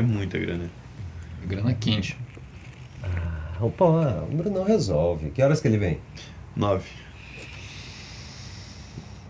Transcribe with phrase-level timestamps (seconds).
[0.00, 0.70] É muita grana.
[1.44, 2.16] Grana quente.
[3.02, 5.30] Ah, pô, o Bruno resolve.
[5.30, 6.00] Que horas que ele vem?
[6.56, 6.88] Nove.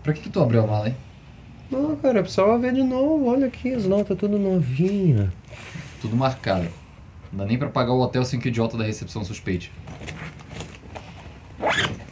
[0.01, 0.95] Pra que, que tu abriu a mala, hein?
[1.69, 3.25] Não, cara, eu precisava ver de novo.
[3.25, 5.33] Olha aqui, as notas tudo novinha.
[5.99, 6.69] Tudo marcado.
[7.33, 9.73] Não dá nem pra pagar o hotel sem que o idiota da recepção suspeite.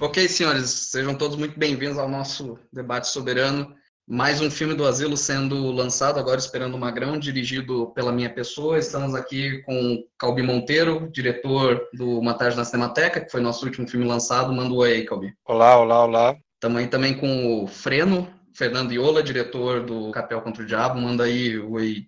[0.02, 3.73] Ok, senhores, sejam todos muito bem-vindos ao nosso debate soberano.
[4.12, 8.80] Mais um filme do Asilo sendo lançado, agora esperando o Magrão, dirigido pela minha pessoa.
[8.80, 13.88] Estamos aqui com Calbi Monteiro, diretor do Uma Tarde na Cinemateca, que foi nosso último
[13.88, 14.52] filme lançado.
[14.52, 15.32] Manda um oi aí, Calbi.
[15.45, 16.35] Olá, olá, olá.
[16.55, 20.99] Estamos aí também com o Freno, Fernando Iola, diretor do Capel contra o Diabo.
[20.99, 22.07] Manda aí o oi.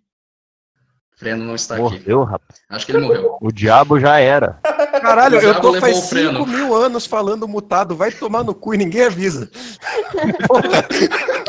[1.15, 1.83] Freno não está aqui.
[1.83, 2.61] Morreu, rapaz.
[2.67, 3.37] Acho que ele morreu.
[3.39, 4.59] O diabo já era.
[4.63, 6.39] Caralho, eu tô faz o freno.
[6.39, 9.47] 5 mil anos falando mutado, vai tomar no cu e ninguém avisa.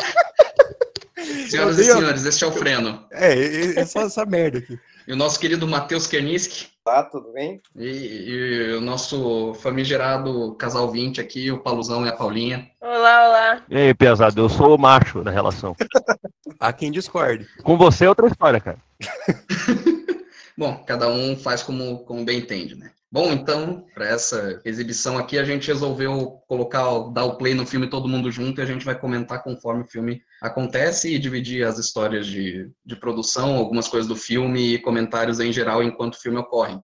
[1.52, 3.04] Senhoras e senhores, este é o Freno.
[3.12, 4.78] É, é, só essa merda aqui.
[5.04, 6.68] E o nosso querido Matheus Kerniski.
[6.84, 7.60] Tá, tudo bem?
[7.74, 12.70] E, e o nosso famigerado casal 20 aqui, o Pauluzão e a Paulinha.
[12.80, 13.62] Olá, olá.
[13.68, 15.74] E aí, pesado, eu sou o macho da relação.
[16.60, 17.48] Há quem discorde.
[17.64, 18.78] Com você é outra história, cara.
[20.56, 22.92] Bom, cada um faz como, como bem entende, né?
[23.10, 27.90] Bom, então, para essa exibição aqui, a gente resolveu colocar, dar o play no filme
[27.90, 31.78] todo mundo junto e a gente vai comentar conforme o filme acontece e dividir as
[31.78, 36.36] histórias de, de produção, algumas coisas do filme e comentários em geral enquanto o filme
[36.38, 36.78] ocorre.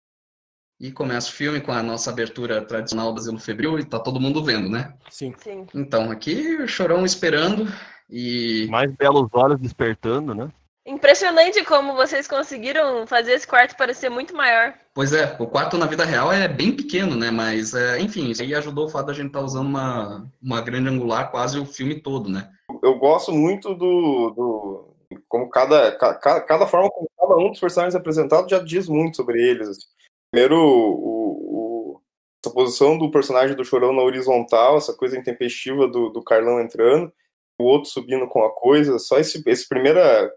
[0.80, 4.20] E começa o filme com a nossa abertura tradicional do Asilo Febril e tá todo
[4.20, 4.94] mundo vendo, né?
[5.10, 5.34] Sim.
[5.40, 5.66] Sim.
[5.74, 7.68] Então, aqui o Chorão esperando
[8.08, 10.52] e Mais belos olhos despertando, né?
[10.88, 14.74] Impressionante como vocês conseguiram fazer esse quarto parecer muito maior.
[14.94, 17.30] Pois é, o quarto na vida real é bem pequeno, né?
[17.30, 20.88] Mas, é, enfim, isso aí ajudou o fato da gente estar usando uma, uma grande
[20.90, 22.50] angular quase o filme todo, né?
[22.84, 24.94] eu gosto muito do, do
[25.28, 29.18] como cada, ca- cada forma como cada um dos personagens é apresentado já diz muito
[29.18, 29.68] sobre eles.
[29.70, 29.88] assim.
[30.32, 32.02] Primeiro, o, o-
[32.44, 37.12] essa posição do personagem do Chorão na horizontal, essa coisa intempestiva do, do Carlão entrando,
[37.60, 40.32] o outro subindo com a coisa, só esse, esse primeira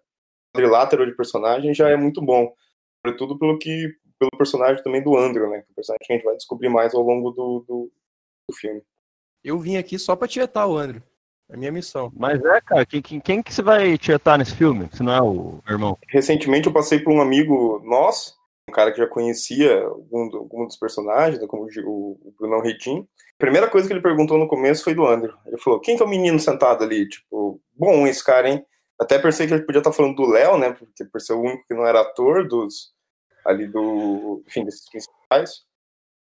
[0.54, 2.52] quadrilátero de personagem já é muito bom.
[3.04, 5.62] Sobretudo pelo que pelo personagem também do Andrew, né?
[5.62, 7.92] Que é o personagem que a gente vai descobrir mais ao longo do, do,
[8.48, 8.82] do filme.
[9.42, 11.02] Eu vim aqui só pra tietar o Andrew.
[11.48, 12.12] É a minha missão.
[12.14, 14.88] Mas é, cara, quem, quem, quem que você vai tietar nesse filme?
[14.92, 15.98] Se não é o irmão?
[16.08, 18.34] recentemente eu passei por um amigo nosso,
[18.68, 23.00] um cara que já conhecia algum, algum dos personagens, né, como o, o Brunão Redin.
[23.00, 25.34] A primeira coisa que ele perguntou no começo foi do Andrew.
[25.46, 27.08] Ele falou: quem que é o menino sentado ali?
[27.08, 28.64] Tipo, bom esse cara, hein?
[29.00, 30.72] Até pensei que ele podia estar falando do Léo, né?
[30.72, 32.92] Porque por ser o único que não era ator dos
[33.44, 35.62] ali do, enfim, desses principais.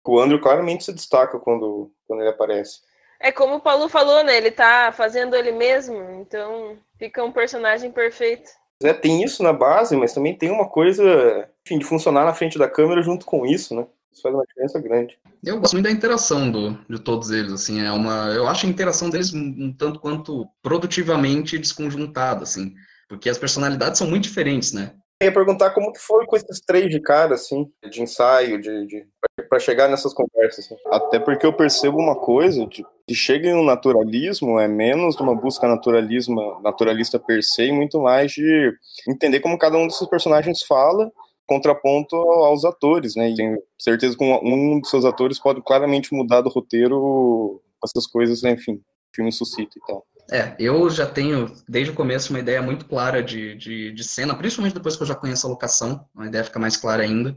[0.04, 2.80] O Andrew claramente se destaca quando, quando ele aparece.
[3.20, 4.36] É como o Paulo falou, né?
[4.36, 8.50] Ele tá fazendo ele mesmo, então fica um personagem perfeito.
[8.82, 12.58] É, tem isso na base, mas também tem uma coisa, enfim, de funcionar na frente
[12.58, 13.86] da câmera junto com isso, né?
[14.14, 15.18] Isso faz uma diferença grande.
[15.44, 18.68] Eu gosto muito da interação do, de todos eles, assim, é uma, eu acho a
[18.68, 22.72] interação deles um, tanto quanto produtivamente desconjuntada, assim,
[23.08, 24.92] porque as personalidades são muito diferentes, né?
[25.20, 28.86] Eu ia perguntar como que foi com esses três de cara, assim, de ensaio, de,
[28.86, 29.06] de
[29.48, 30.64] para chegar nessas conversas.
[30.64, 30.76] assim.
[30.86, 35.22] Até porque eu percebo uma coisa, de, que chega em um naturalismo é menos de
[35.22, 38.72] uma busca naturalismo, naturalista per se, e muito mais de
[39.08, 41.10] entender como cada um desses personagens fala,
[41.46, 43.30] contraponto aos atores, né?
[43.30, 48.42] E tenho certeza que um, dos seus atores pode claramente mudar do roteiro essas coisas,
[48.42, 48.52] né?
[48.52, 48.80] enfim,
[49.14, 50.06] filme suscita e tal.
[50.30, 54.34] É, eu já tenho, desde o começo, uma ideia muito clara de, de, de cena,
[54.34, 57.36] principalmente depois que eu já conheço a locação, a ideia fica mais clara ainda.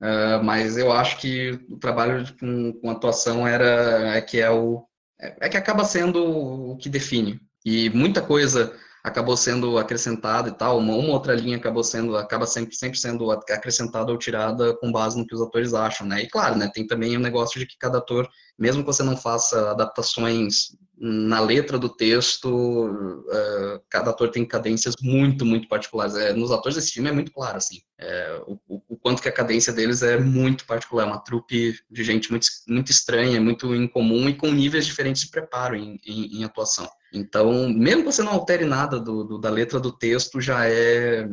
[0.00, 4.84] Ah, mas eu acho que o trabalho com, com atuação era é que é o
[5.20, 7.40] é, é que acaba sendo o que define.
[7.64, 12.46] E muita coisa acabou sendo acrescentada e tal, uma, uma outra linha acabou sendo acaba
[12.46, 16.22] sempre sempre sendo acrescentada ou tirada com base no que os atores acham, né?
[16.22, 18.28] E claro, né, tem também o negócio de que cada ator,
[18.58, 22.90] mesmo que você não faça adaptações na letra do texto,
[23.32, 26.14] eh, cada ator tem cadências muito, muito particulares.
[26.14, 29.32] É, nos atores desse filme é muito claro, assim, é, o, o- quanto que a
[29.32, 34.34] cadência deles é muito particular, uma trupe de gente muito, muito estranha, muito incomum e
[34.36, 36.86] com níveis diferentes de preparo em, em, em atuação.
[37.12, 41.26] Então, mesmo que você não altere nada do, do- da letra do texto, já é,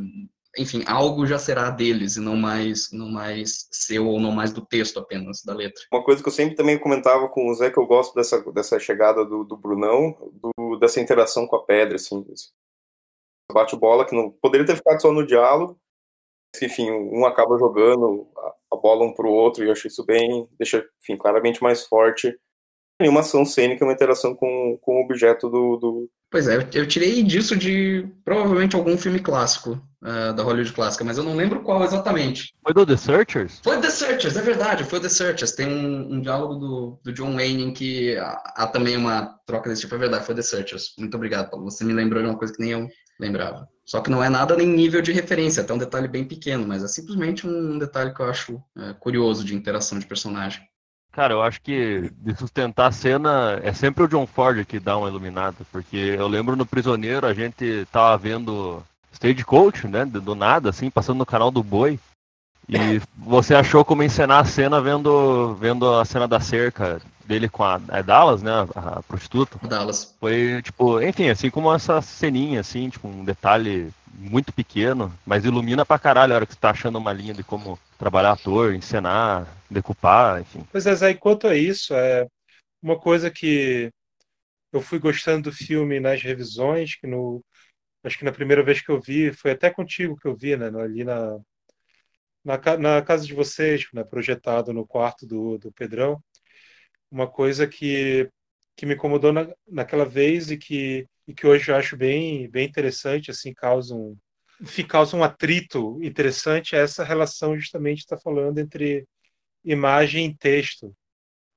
[0.57, 4.65] enfim, algo já será deles e não mais, não mais seu ou não mais do
[4.65, 5.83] texto apenas, da letra.
[5.93, 8.79] Uma coisa que eu sempre também comentava com o Zé, que eu gosto dessa, dessa
[8.79, 12.25] chegada do, do Brunão, do- dessa interação com a pedra, assim.
[13.51, 15.79] Bate-bola que não poderia ter ficado só no diálogo.
[16.61, 18.27] Enfim, um acaba jogando
[18.71, 20.47] a, bola um pro outro, e eu acho isso bem.
[20.57, 22.35] deixa, enfim, claramente mais forte
[22.99, 26.09] Nenhuma ação cênica, uma interação com, com o objeto do, do...
[26.31, 31.17] Pois é, eu, tirei disso de provavelmente algum filme clássico, uh, da Hollywood clássica, mas
[31.17, 32.55] eu não lembro qual exatamente.
[32.63, 33.61] Foi do The Searchers?
[33.63, 35.51] Foi The Searchers, é verdade, foi The Searchers.
[35.51, 39.69] Tem um, um diálogo do, do, John Wayne em que há, há, também uma troca
[39.69, 40.95] desse tipo, é verdade, foi The Searchers.
[40.97, 41.69] Muito obrigado, Paulo.
[41.69, 42.87] Você me lembrou de uma coisa que nem eu
[43.19, 43.67] lembrava.
[43.85, 46.83] Só que não é nada nem nível de referência, até um detalhe bem pequeno, mas
[46.83, 50.61] é simplesmente um detalhe que eu acho é, curioso de interação de personagem.
[51.17, 54.95] Cara, eu acho que de sustentar a cena é sempre o John Ford que dá
[54.95, 60.69] uma iluminada, porque eu lembro no Prisioneiro a gente tava vendo Stagecoach, né, do nada,
[60.69, 61.99] assim, passando no canal do Boi,
[62.69, 67.63] e você achou como encenar a cena vendo, vendo a cena da cerca dele com
[67.63, 68.51] a é Dallas, né?
[68.75, 69.59] A, a prostituta.
[69.67, 70.15] Dallas.
[70.19, 75.85] Foi, tipo, enfim, assim como essa ceninha, assim, tipo, um detalhe muito pequeno, mas ilumina
[75.85, 79.47] pra caralho a hora que você tá achando uma linha de como trabalhar ator, encenar,
[79.69, 80.65] decupar, enfim.
[80.71, 82.25] Pois é, Zé, quanto a isso, é
[82.81, 83.91] uma coisa que
[84.73, 87.43] eu fui gostando do filme nas revisões, que no
[88.03, 90.67] acho que na primeira vez que eu vi, foi até contigo que eu vi, né,
[90.67, 91.37] ali na
[92.43, 96.23] na, na casa de vocês, né, projetado no quarto do, do Pedrão,
[97.11, 98.29] uma coisa que,
[98.75, 102.67] que me incomodou na, naquela vez e que, e que hoje eu acho bem, bem
[102.67, 104.17] interessante, assim, causa um,
[104.87, 109.05] causa um atrito interessante é essa relação justamente está falando entre
[109.63, 110.95] imagem e texto,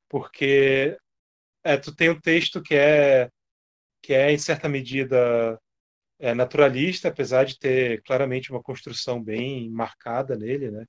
[0.08, 0.96] porque
[1.64, 3.30] é, tu tem um texto que é
[4.02, 5.58] que é em certa medida
[6.18, 10.84] é naturalista, apesar de ter claramente uma construção bem marcada nele, né?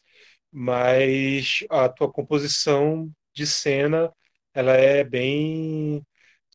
[0.52, 4.12] Mas a tua composição de cena,
[4.54, 6.02] ela é bem...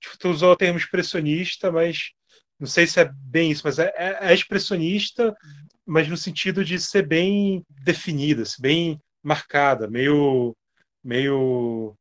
[0.00, 2.10] Tipo, tu usou o termo expressionista, mas
[2.58, 5.34] não sei se é bem isso, mas é, é, é expressionista,
[5.86, 10.56] mas no sentido de ser bem definida, bem marcada, meio,
[11.04, 11.96] meio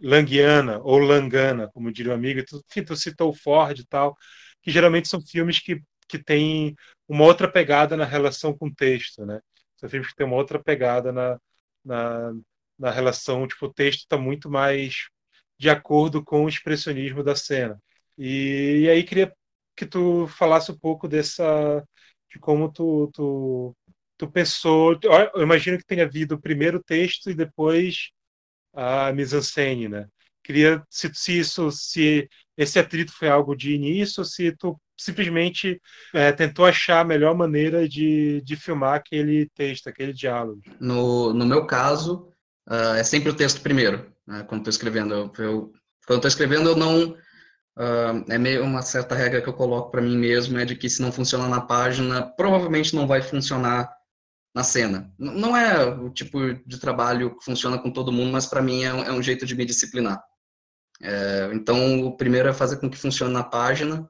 [0.00, 2.44] languiana ou langana, como diria o amigo.
[2.46, 4.16] Tu, enfim, tu citou Ford e tal,
[4.62, 6.74] que geralmente são filmes que que tem
[7.08, 9.40] uma outra pegada na relação com o texto, né?
[9.76, 11.38] São filmes que tem uma outra pegada na,
[11.84, 12.32] na,
[12.78, 15.08] na relação, tipo, o texto está muito mais
[15.58, 17.78] de acordo com o expressionismo da cena.
[18.18, 19.32] E, e, aí queria
[19.76, 21.82] que tu falasse um pouco dessa
[22.30, 23.76] de como tu, tu,
[24.16, 24.98] tu pensou.
[25.34, 28.10] Eu imagino que tenha havido o primeiro texto e depois
[28.74, 30.06] a mise-en-scène, né?
[30.42, 35.80] Queria se, se isso, se esse atrito foi algo de início, ou se tu simplesmente
[36.12, 40.60] é, tentou achar a melhor maneira de, de filmar aquele texto, aquele diálogo.
[40.78, 42.28] No, no meu caso,
[42.68, 45.14] uh, é sempre o texto primeiro, né, quando estou escrevendo.
[45.14, 45.72] Eu, eu
[46.06, 47.16] quando estou escrevendo, eu não.
[47.76, 50.88] Uh, é meio uma certa regra que eu coloco para mim mesmo, é de que
[50.88, 53.90] se não funciona na página, provavelmente não vai funcionar
[54.54, 55.12] na cena.
[55.18, 58.94] Não é o tipo de trabalho que funciona com todo mundo, mas para mim é
[58.94, 60.22] um, é um, jeito de me disciplinar.
[61.02, 64.02] É, então, o primeiro é fazer com que funcione na página,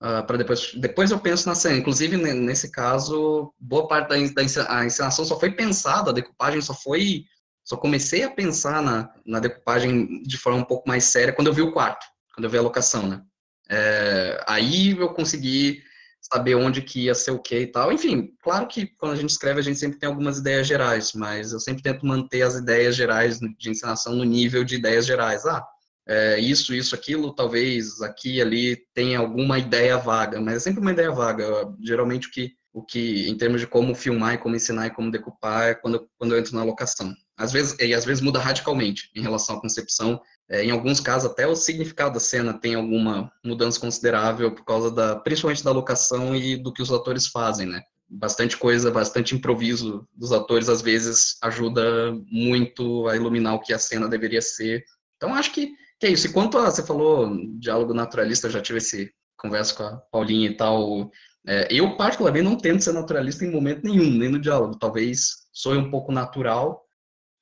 [0.00, 0.72] uh, ah, para depois.
[0.74, 1.76] Depois eu penso na cena.
[1.76, 7.24] Inclusive, nesse caso, boa parte da, da encenação só foi pensada, a decupagem só foi.
[7.64, 11.54] Só comecei a pensar na, na decupagem de forma um pouco mais séria quando eu
[11.54, 13.22] vi o quarto, quando eu vi a locação, né?
[13.70, 15.82] É, aí eu consegui
[16.20, 17.92] saber onde que ia ser o que e tal.
[17.92, 21.52] Enfim, claro que quando a gente escreve a gente sempre tem algumas ideias gerais, mas
[21.52, 25.44] eu sempre tento manter as ideias gerais de encenação no nível de ideias gerais.
[25.46, 25.64] Ah,
[26.06, 30.92] é, isso, isso, aquilo, talvez aqui ali tenha alguma ideia vaga, mas é sempre uma
[30.92, 31.46] ideia vaga.
[31.82, 35.10] Geralmente o que, o que em termos de como filmar e como ensinar e como
[35.10, 37.14] decupar é quando, quando eu entro na locação.
[37.36, 40.20] Às vezes, e às vezes muda radicalmente em relação à concepção.
[40.48, 44.90] É, em alguns casos, até o significado da cena tem alguma mudança considerável por causa
[44.90, 47.82] da, principalmente da locação e do que os atores fazem, né?
[48.08, 53.78] Bastante coisa, bastante improviso dos atores às vezes ajuda muito a iluminar o que a
[53.78, 54.84] cena deveria ser.
[55.16, 56.26] Então acho que que é isso.
[56.26, 60.50] E quanto a, você falou diálogo naturalista, eu já tive esse conversa com a Paulinha
[60.50, 61.10] e tal.
[61.46, 64.78] É, eu, particularmente, não tento ser naturalista em momento nenhum, nem no diálogo.
[64.78, 66.83] Talvez soe um pouco natural,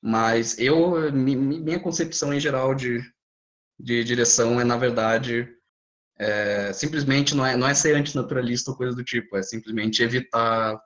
[0.02, 3.00] mas eu, minha concepção em geral de,
[3.78, 5.48] de direção é, na verdade,
[6.18, 10.80] é, simplesmente não é, não é ser antinaturalista ou coisa do tipo, é simplesmente evitar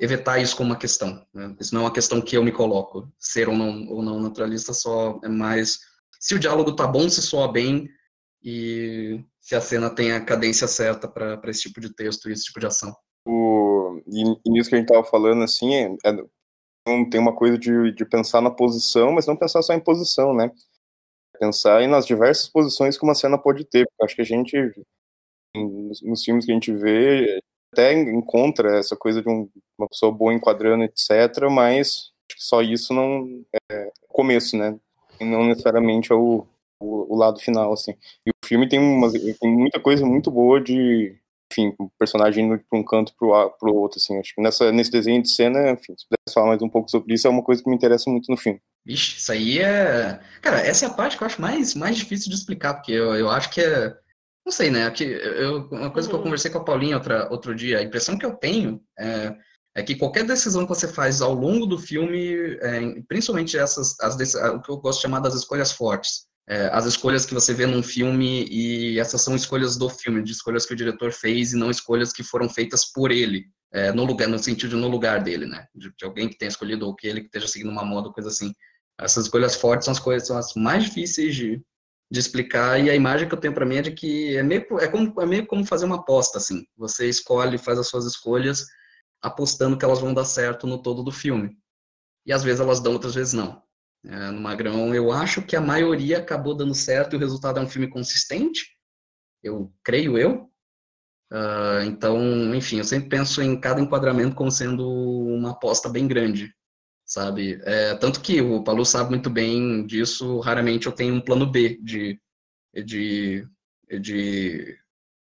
[0.00, 1.24] evitar isso como uma questão.
[1.32, 1.54] Né?
[1.60, 4.72] Isso não é uma questão que eu me coloco, ser ou não, ou não naturalista,
[4.72, 5.78] só é mais
[6.18, 7.88] se o diálogo tá bom, se soa bem
[8.42, 12.44] e se a cena tem a cadência certa para esse tipo de texto e esse
[12.44, 12.94] tipo de ação.
[13.26, 16.16] O, e, e nisso que a gente tava falando, assim, é, é,
[17.10, 20.50] tem uma coisa de, de pensar na posição, mas não pensar só em posição, né?
[21.38, 23.86] Pensar nas diversas posições que uma cena pode ter.
[24.02, 24.56] Acho que a gente,
[25.54, 27.40] nos, filmes que a gente vê,
[27.72, 33.44] até encontra essa coisa de um, uma pessoa boa enquadrando, etc., mas só isso não
[33.70, 34.78] é começo, né?
[35.24, 36.46] não necessariamente é o,
[36.80, 37.92] o, o lado final, assim.
[38.26, 41.19] E o filme tem, uma, tem muita coisa muito boa de,
[41.50, 44.18] enfim, o personagem indo para um canto para o outro, assim.
[44.18, 47.14] Acho que nessa, nesse desenho de cena, enfim, se pudesse falar mais um pouco sobre
[47.14, 48.60] isso, é uma coisa que me interessa muito no filme.
[48.86, 50.20] Vixe, isso aí é.
[50.40, 53.14] Cara, essa é a parte que eu acho mais, mais difícil de explicar, porque eu,
[53.14, 53.94] eu acho que é.
[54.46, 54.90] Não sei, né?
[54.90, 56.24] Que eu, uma coisa que eu Uhum.
[56.24, 59.36] conversei com a Paulinha outra, outro dia, a impressão que eu tenho é,
[59.76, 64.14] é que qualquer decisão que você faz ao longo do filme, é, principalmente essas, as,
[64.34, 67.64] o que eu gosto de chamar das escolhas fortes, é, as escolhas que você vê
[67.64, 71.56] num filme e essas são escolhas do filme, de escolhas que o diretor fez e
[71.56, 75.22] não escolhas que foram feitas por ele, é, no lugar, no sentido de no lugar
[75.22, 75.68] dele, né?
[75.72, 78.30] De, de alguém que tenha escolhido ou que ele que esteja seguindo uma moda, coisa
[78.30, 78.52] assim.
[78.98, 81.62] Essas escolhas fortes são as coisas são as mais difíceis de,
[82.10, 84.66] de explicar e a imagem que eu tenho para mim é de que é meio
[84.80, 86.64] é como é meio como fazer uma aposta assim.
[86.76, 88.66] Você escolhe, faz as suas escolhas
[89.22, 91.56] apostando que elas vão dar certo no todo do filme.
[92.26, 93.62] E às vezes elas dão, outras vezes não.
[94.04, 97.62] É, no Magrão, eu acho que a maioria acabou dando certo e o resultado é
[97.62, 98.76] um filme consistente.
[99.42, 100.50] Eu creio eu.
[101.32, 106.52] Ah, então, enfim, eu sempre penso em cada enquadramento como sendo uma aposta bem grande
[107.10, 107.60] sabe?
[107.64, 111.76] É, tanto que o Paulo sabe muito bem disso, raramente eu tenho um plano B
[111.82, 112.20] de,
[112.72, 113.44] de,
[114.00, 114.78] de,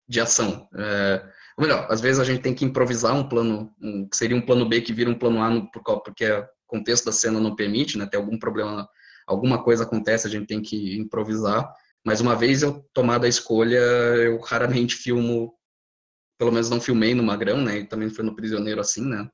[0.08, 0.68] de ação.
[0.76, 1.24] É,
[1.56, 4.42] ou melhor, às vezes a gente tem que improvisar um plano, um, que seria um
[4.42, 6.26] plano B que vira um plano A, no, porque
[6.68, 8.06] contexto da cena não permite, né?
[8.06, 8.88] Tem algum problema,
[9.26, 11.68] alguma coisa acontece, a gente tem que improvisar.
[12.06, 15.54] Mas uma vez eu tomada a escolha, eu raramente filmo,
[16.38, 17.80] pelo menos não filmei no Magrão, né?
[17.80, 19.28] E também foi no Prisioneiro assim, né?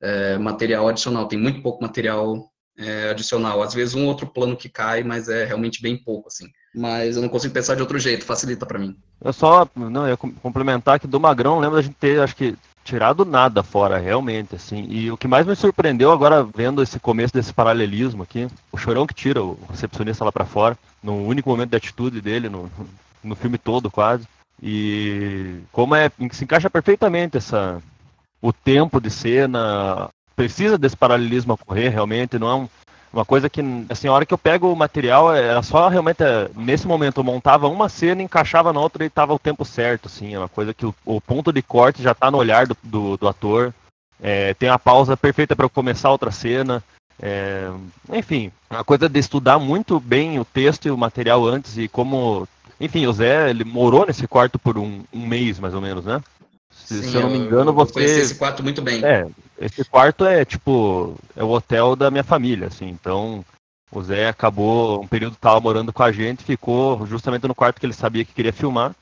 [0.00, 1.26] é, material adicional.
[1.26, 3.62] Tem muito pouco material é, adicional.
[3.62, 6.48] Às vezes um outro plano que cai, mas é realmente bem pouco, assim.
[6.74, 8.96] Mas eu não consigo pensar de outro jeito, facilita para mim.
[9.20, 12.56] Eu só, não, eu complementar que do Magrão, eu lembro da gente ter, acho que,
[12.88, 14.86] tirado nada fora, realmente, assim.
[14.88, 19.06] E o que mais me surpreendeu agora, vendo esse começo desse paralelismo aqui, o chorão
[19.06, 22.70] que tira o recepcionista lá pra fora, no único momento de atitude dele, no,
[23.22, 24.26] no filme todo, quase.
[24.62, 27.82] E como é, se encaixa perfeitamente essa,
[28.40, 32.68] o tempo de cena, precisa desse paralelismo ocorrer, realmente, não é um,
[33.12, 36.50] uma coisa que, assim, a hora que eu pego o material, era só realmente, é,
[36.56, 40.34] nesse momento, eu montava uma cena, encaixava na outra e tava o tempo certo, assim,
[40.34, 43.16] é uma coisa que o, o ponto de corte já tá no olhar do, do,
[43.16, 43.72] do ator,
[44.20, 46.82] é, tem a pausa perfeita para começar outra cena,
[47.20, 47.68] é,
[48.12, 52.46] enfim, uma coisa de estudar muito bem o texto e o material antes e como,
[52.80, 56.20] enfim, o Zé, ele morou nesse quarto por um, um mês, mais ou menos, né?
[56.70, 58.20] Se, Sim, se eu não me engano, eu conheci você...
[58.20, 59.04] esse quarto muito bem.
[59.04, 59.26] É,
[59.60, 63.44] esse quarto é tipo, é o hotel da minha família, assim, então
[63.90, 67.86] o Zé acabou, um período tava morando com a gente, ficou justamente no quarto que
[67.86, 68.94] ele sabia que queria filmar,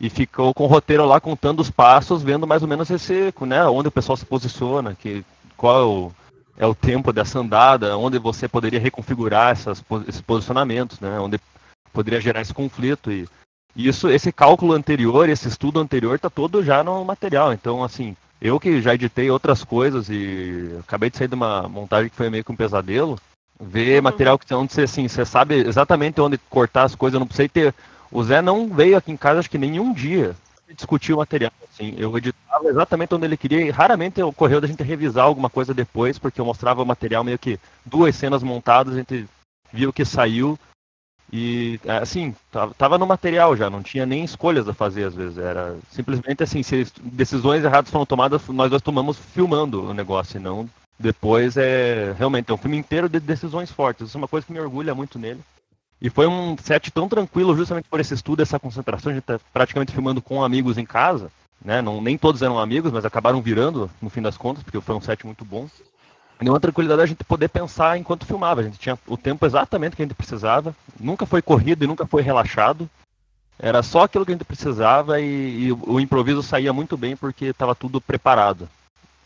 [0.00, 3.64] e ficou com o roteiro lá contando os passos, vendo mais ou menos esse, né,
[3.66, 5.24] onde o pessoal se posiciona, que,
[5.56, 6.12] qual é o,
[6.58, 11.38] é o tempo dessa andada, onde você poderia reconfigurar essas, esses posicionamentos, né, onde
[11.92, 13.28] poderia gerar esse conflito, e
[13.76, 18.60] isso, esse cálculo anterior, esse estudo anterior, tá todo já no material, então, assim, eu
[18.60, 22.44] que já editei outras coisas e acabei de sair de uma montagem que foi meio
[22.44, 23.18] que um pesadelo,
[23.58, 24.02] ver Uhum.
[24.02, 27.48] material que onde você assim, você sabe exatamente onde cortar as coisas, eu não precisei
[27.48, 27.74] ter.
[28.10, 30.36] O Zé não veio aqui em casa acho que nenhum dia
[30.74, 31.52] discutir o material.
[31.72, 35.72] Assim, eu editava exatamente onde ele queria e raramente ocorreu da gente revisar alguma coisa
[35.72, 39.26] depois, porque eu mostrava o material meio que duas cenas montadas, a gente
[39.72, 40.58] viu o que saiu
[41.32, 42.34] e assim,
[42.78, 45.38] tava, no material já, não tinha nem escolhas a fazer às vezes.
[45.38, 50.40] Era simplesmente assim, se decisões erradas foram tomadas, nós dois tomamos filmando o negócio, e
[50.40, 54.08] não depois é realmente é um filme inteiro de decisões fortes.
[54.08, 55.40] Isso é uma coisa que me orgulha muito nele.
[56.00, 59.40] E foi um set tão tranquilo justamente por esse estudo, essa concentração, a gente tá
[59.52, 61.30] praticamente filmando com amigos em casa,
[61.64, 61.80] né?
[61.80, 65.00] Não, nem todos eram amigos, mas acabaram virando no fim das contas, porque foi um
[65.00, 65.68] set muito bom.
[66.40, 68.60] E uma tranquilidade a gente poder pensar enquanto filmava.
[68.60, 70.74] A gente tinha o tempo exatamente que a gente precisava.
[70.98, 72.88] Nunca foi corrido e nunca foi relaxado.
[73.58, 77.46] Era só aquilo que a gente precisava e, e o improviso saía muito bem porque
[77.46, 78.68] estava tudo preparado.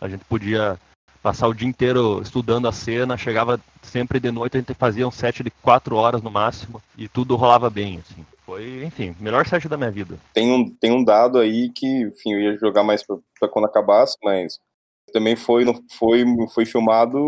[0.00, 0.78] A gente podia
[1.22, 5.10] passar o dia inteiro estudando a cena, chegava sempre de noite, a gente fazia um
[5.10, 8.24] set de quatro horas no máximo e tudo rolava bem, assim.
[8.44, 10.18] Foi, enfim, melhor set da minha vida.
[10.32, 13.66] Tem um, tem um dado aí que, enfim, eu ia jogar mais pra, pra quando
[13.66, 14.58] acabasse, mas
[15.12, 15.64] também foi,
[15.98, 17.18] foi, foi filmado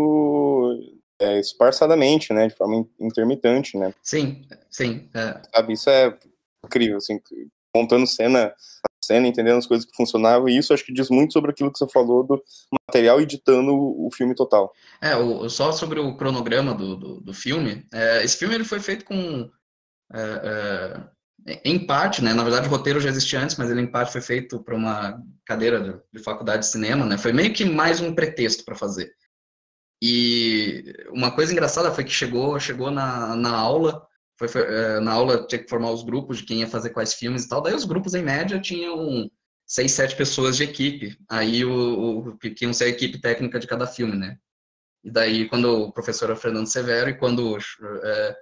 [1.19, 5.09] é, esparçadamente, né, de forma intermitente, né, Sim, sim.
[5.13, 5.41] é.
[5.53, 6.17] sabe, isso é
[6.65, 7.19] incrível, assim,
[7.75, 8.53] montando cena,
[9.03, 11.77] cena, entendendo as coisas que funcionavam, e isso acho que diz muito sobre aquilo que
[11.77, 12.43] você falou do
[12.87, 14.71] material editando o, o filme total.
[15.01, 18.79] É, o, só sobre o cronograma do, do, do filme, é, esse filme ele foi
[18.79, 19.49] feito com,
[20.13, 21.03] é, é,
[21.65, 24.21] em parte, né, na verdade o roteiro já existia antes, mas ele em parte foi
[24.21, 28.13] feito para uma cadeira de, de faculdade de cinema, né, foi meio que mais um
[28.13, 29.11] pretexto para fazer.
[30.01, 34.01] E uma coisa engraçada foi que chegou, chegou na, na aula,
[34.41, 37.13] foi, foi, é, na aula tinha que formar os grupos de quem ia fazer quais
[37.13, 37.61] filmes e tal.
[37.61, 39.29] Daí os grupos, em média, tinham
[39.67, 41.15] seis, sete pessoas de equipe.
[41.29, 44.37] Aí o, o que iam ser a equipe técnica de cada filme, né?
[45.03, 47.59] E daí, quando o professor era Fernando Severo, e quando é,
[48.03, 48.35] é,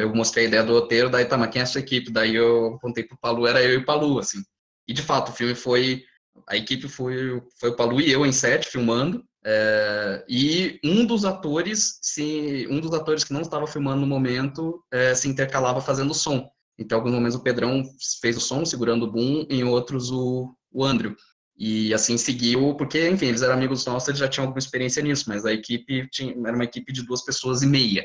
[0.00, 2.10] eu mostrei a ideia do roteiro, daí, tá, mas quem é a sua equipe?
[2.10, 4.42] Daí eu apontei pro Palu, era eu e o Palu, assim.
[4.86, 6.04] E, de fato, o filme foi...
[6.48, 9.24] A equipe foi, foi o Palu e eu em sete, filmando.
[9.46, 14.82] É, e um dos atores, se, um dos atores que não estava filmando no momento,
[14.90, 16.48] é, se intercalava fazendo som.
[16.78, 17.84] Então, alguns momentos o Pedrão
[18.20, 21.14] fez o som, segurando o boom, em outros o, o Andrew.
[21.56, 25.26] E assim seguiu, porque, enfim, eles eram amigos nossos, eles já tinham alguma experiência nisso,
[25.28, 28.04] mas a equipe tinha, era uma equipe de duas pessoas e meia.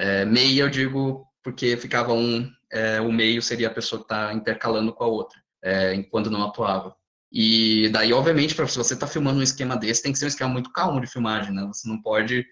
[0.00, 4.32] É, meia, eu digo, porque ficava um, é, o meio seria a pessoa que está
[4.32, 6.96] intercalando com a outra, é, enquanto não atuava.
[7.30, 10.28] E daí, obviamente, para se você está filmando um esquema desse, tem que ser um
[10.28, 11.66] esquema muito calmo de filmagem, né?
[11.66, 12.46] Você não pode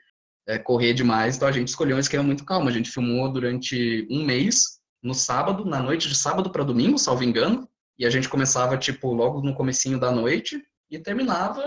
[0.47, 2.69] é, correr demais, então a gente escolheu um esquema muito calmo.
[2.69, 7.25] A gente filmou durante um mês, no sábado, na noite de sábado para domingo, salvo
[7.25, 7.67] engano,
[7.99, 11.63] e a gente começava, tipo, logo no comecinho da noite e terminava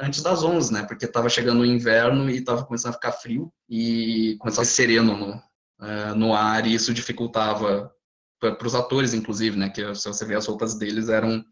[0.00, 0.82] antes das 11, né?
[0.84, 4.74] Porque tava chegando o inverno e tava começando a ficar frio e começava a ser
[4.74, 7.92] sereno no, uh, no ar e isso dificultava
[8.38, 9.68] para os atores, inclusive, né?
[9.68, 11.44] Que se você ver as roupas deles eram,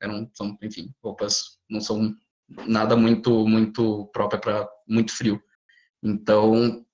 [0.00, 2.14] eram são, enfim, roupas não são
[2.66, 5.40] nada muito, muito própria para muito frio.
[6.02, 6.84] Então,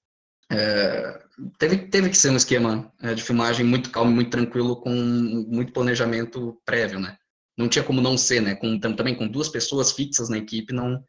[0.50, 1.24] é,
[1.58, 5.72] teve, teve que ser um esquema é, de filmagem muito calmo, muito tranquilo, com muito
[5.72, 7.16] planejamento prévio, né?
[7.58, 8.54] Não tinha como não ser, né?
[8.54, 11.04] Com, também com duas pessoas fixas na equipe, não,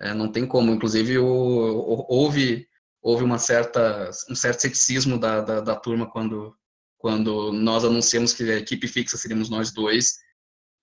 [0.00, 0.72] é, não tem como.
[0.72, 2.66] Inclusive, o, o, houve,
[3.00, 6.56] houve uma certa, um certo ceticismo da, da, da, turma quando,
[6.98, 10.18] quando nós anunciamos que a equipe fixa seríamos nós dois,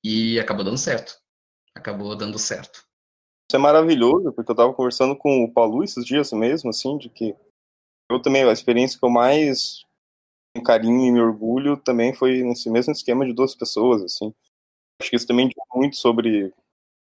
[0.02, 1.14] e acabou dando certo.
[1.76, 2.88] Acabou dando certo.
[3.50, 7.10] Isso é maravilhoso, porque eu estava conversando com o Paulo esses dias mesmo, assim, de
[7.10, 7.36] que
[8.10, 9.84] eu também, a experiência que eu mais
[10.66, 14.34] carinho e me orgulho também foi nesse mesmo esquema de duas pessoas, assim.
[15.00, 16.54] Acho que isso também diz muito sobre,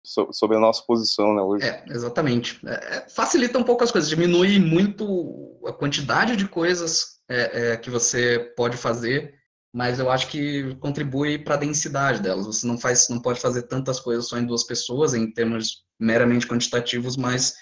[0.04, 1.66] sobre a nossa posição, né, hoje.
[1.66, 2.60] É, exatamente.
[2.66, 7.76] É, é, facilita um pouco as coisas, diminui muito a quantidade de coisas é, é
[7.76, 9.34] que você pode fazer,
[9.72, 12.46] mas eu acho que contribui para a densidade delas.
[12.46, 16.46] Você não faz, não pode fazer tantas coisas só em duas pessoas, em termos meramente
[16.46, 17.54] quantitativos, mas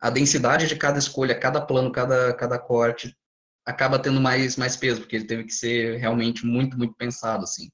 [0.00, 3.16] a densidade de cada escolha, cada plano, cada, cada corte
[3.64, 7.68] acaba tendo mais, mais peso, porque ele teve que ser realmente muito, muito pensado, assim.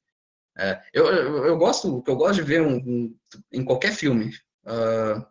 [0.59, 3.17] É, eu, eu, eu, gosto, eu gosto de ver um, um,
[3.53, 4.33] em qualquer filme,
[4.67, 5.25] uh,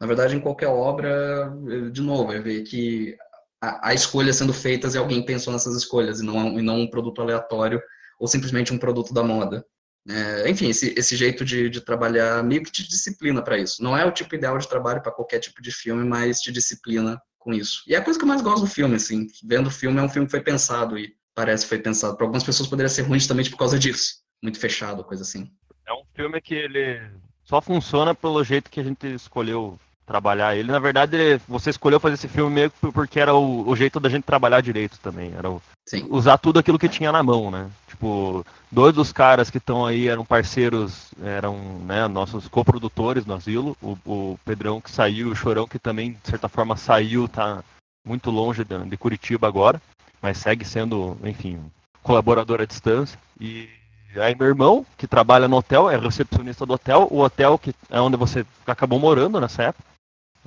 [0.00, 1.52] na verdade, em qualquer obra,
[1.90, 3.16] de novo, é ver que
[3.60, 6.90] a, a, escolha sendo feita e alguém pensou nessas escolhas, e não, e não um
[6.90, 7.82] produto aleatório
[8.20, 9.64] ou simplesmente um produto da moda.
[10.08, 13.82] É, enfim, esse, esse jeito de, de, trabalhar meio que te disciplina para isso.
[13.82, 17.20] Não é o tipo ideal de trabalho para qualquer tipo de filme, mas te disciplina
[17.38, 17.82] com isso.
[17.86, 19.26] E é a coisa que eu mais gosto do filme, assim.
[19.42, 22.16] Vendo o filme, é um filme que foi pensado e parece que foi pensado.
[22.16, 24.23] Para algumas pessoas poderia ser ruim justamente por causa disso.
[24.42, 25.50] Muito fechado, coisa assim.
[25.86, 27.00] É um filme que ele
[27.44, 30.70] só funciona pelo jeito que a gente escolheu trabalhar ele.
[30.70, 34.24] Na verdade, você escolheu fazer esse filme meio porque era o, o jeito da gente
[34.24, 35.32] trabalhar direito também.
[35.36, 35.62] Era o,
[36.10, 37.70] usar tudo aquilo que tinha na mão, né?
[37.88, 43.76] Tipo, dois dos caras que estão aí eram parceiros, eram né, nossos coprodutores no asilo.
[43.80, 47.62] O, o Pedrão que saiu, o Chorão que também, de certa forma, saiu, tá
[48.06, 49.80] muito longe de, de Curitiba agora,
[50.20, 51.58] mas segue sendo, enfim,
[52.02, 53.18] colaborador à distância.
[53.40, 53.68] E
[54.20, 58.00] aí meu irmão, que trabalha no hotel, é recepcionista do hotel, o hotel que é
[58.00, 59.84] onde você acabou morando nessa época.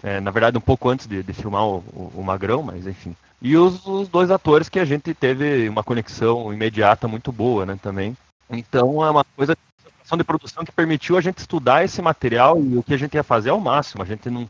[0.03, 3.15] É, na verdade, um pouco antes de, de filmar o, o, o, Magrão, mas enfim.
[3.41, 7.79] E os, os, dois atores que a gente teve uma conexão imediata muito boa, né,
[7.81, 8.15] também.
[8.49, 9.57] Então é uma coisa
[10.15, 13.23] de produção que permitiu a gente estudar esse material e o que a gente ia
[13.23, 14.03] fazer ao máximo.
[14.03, 14.47] A gente não.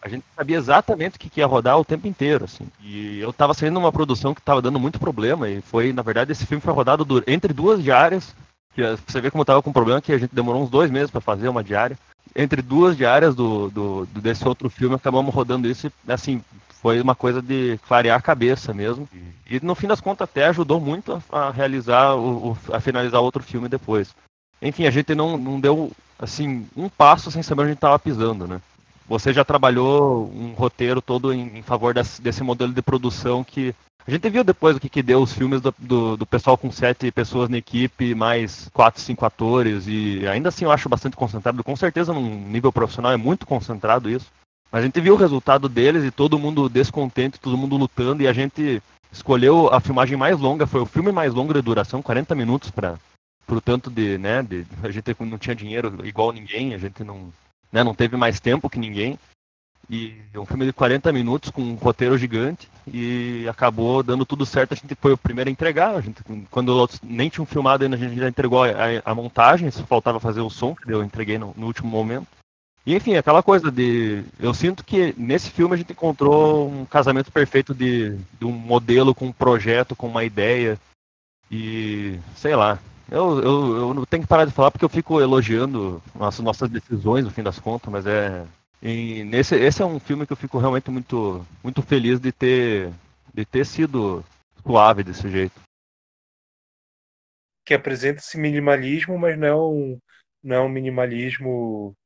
[0.00, 2.66] A gente sabia exatamente o que ia rodar o tempo inteiro, assim.
[2.80, 6.32] E eu estava saindo uma produção que estava dando muito problema e foi, na verdade,
[6.32, 8.34] esse filme foi rodado entre duas diárias.
[8.74, 11.20] Que você vê como estava com problema que a gente demorou uns dois meses para
[11.20, 11.98] fazer uma diária
[12.34, 16.42] entre duas diárias do, do, desse outro filme, acabamos rodando isso e, assim,
[16.80, 19.08] foi uma coisa de clarear a cabeça mesmo.
[19.50, 23.42] E no fim das contas até ajudou muito a, a realizar, o, a finalizar outro
[23.42, 24.14] filme depois.
[24.60, 28.60] Enfim, a gente não, não deu, assim, um passo sem saber onde estava pisando, né?
[29.08, 33.74] Você já trabalhou um roteiro todo em, em favor desse, desse modelo de produção que
[34.06, 36.70] a gente viu depois o que, que deu os filmes do, do, do, pessoal com
[36.70, 41.62] sete pessoas na equipe, mais quatro, cinco atores, e ainda assim eu acho bastante concentrado.
[41.62, 44.26] Com certeza, num nível profissional, é muito concentrado isso.
[44.72, 48.28] Mas a gente viu o resultado deles e todo mundo descontente, todo mundo lutando, e
[48.28, 52.34] a gente escolheu a filmagem mais longa, foi o filme mais longo de duração, 40
[52.34, 52.98] minutos para
[53.46, 57.30] o tanto de, né, de, a gente não tinha dinheiro igual ninguém, a gente não,
[57.72, 59.18] né, não teve mais tempo que ninguém.
[59.90, 64.72] E um filme de 40 minutos com um roteiro gigante e acabou dando tudo certo.
[64.72, 65.94] A gente foi o primeiro a entregar.
[65.94, 68.70] A gente, quando nem tinham filmado ainda, a gente já entregou a,
[69.02, 72.26] a, montagem, só faltava fazer o som, que eu entreguei no, no último momento.
[72.84, 74.24] E enfim, aquela coisa de.
[74.38, 79.14] Eu sinto que nesse filme a gente encontrou um casamento perfeito de, de um modelo
[79.14, 80.78] com um projeto, com uma ideia.
[81.50, 82.78] E sei lá.
[83.10, 87.24] Eu, eu, eu tenho que parar de falar porque eu fico elogiando nossas, nossas decisões,
[87.24, 88.46] no fim das contas, mas é,
[88.82, 92.92] e nesse, esse é um filme que eu fico realmente muito, muito feliz de ter,
[93.32, 94.22] de ter sido
[94.62, 95.58] suave desse jeito.
[97.64, 99.98] Que apresenta esse minimalismo, mas não é
[100.42, 101.96] não é um minimalismo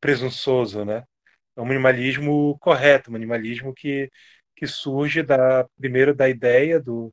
[0.00, 1.04] presunçoso, né?
[1.56, 4.10] É um minimalismo correto, um minimalismo que,
[4.54, 7.12] que surge da primeiro da ideia do,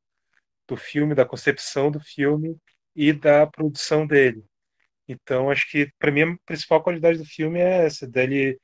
[0.68, 2.58] do filme, da concepção do filme
[2.96, 4.44] e da produção dele.
[5.08, 8.60] Então, acho que para mim a principal qualidade do filme é essa, dele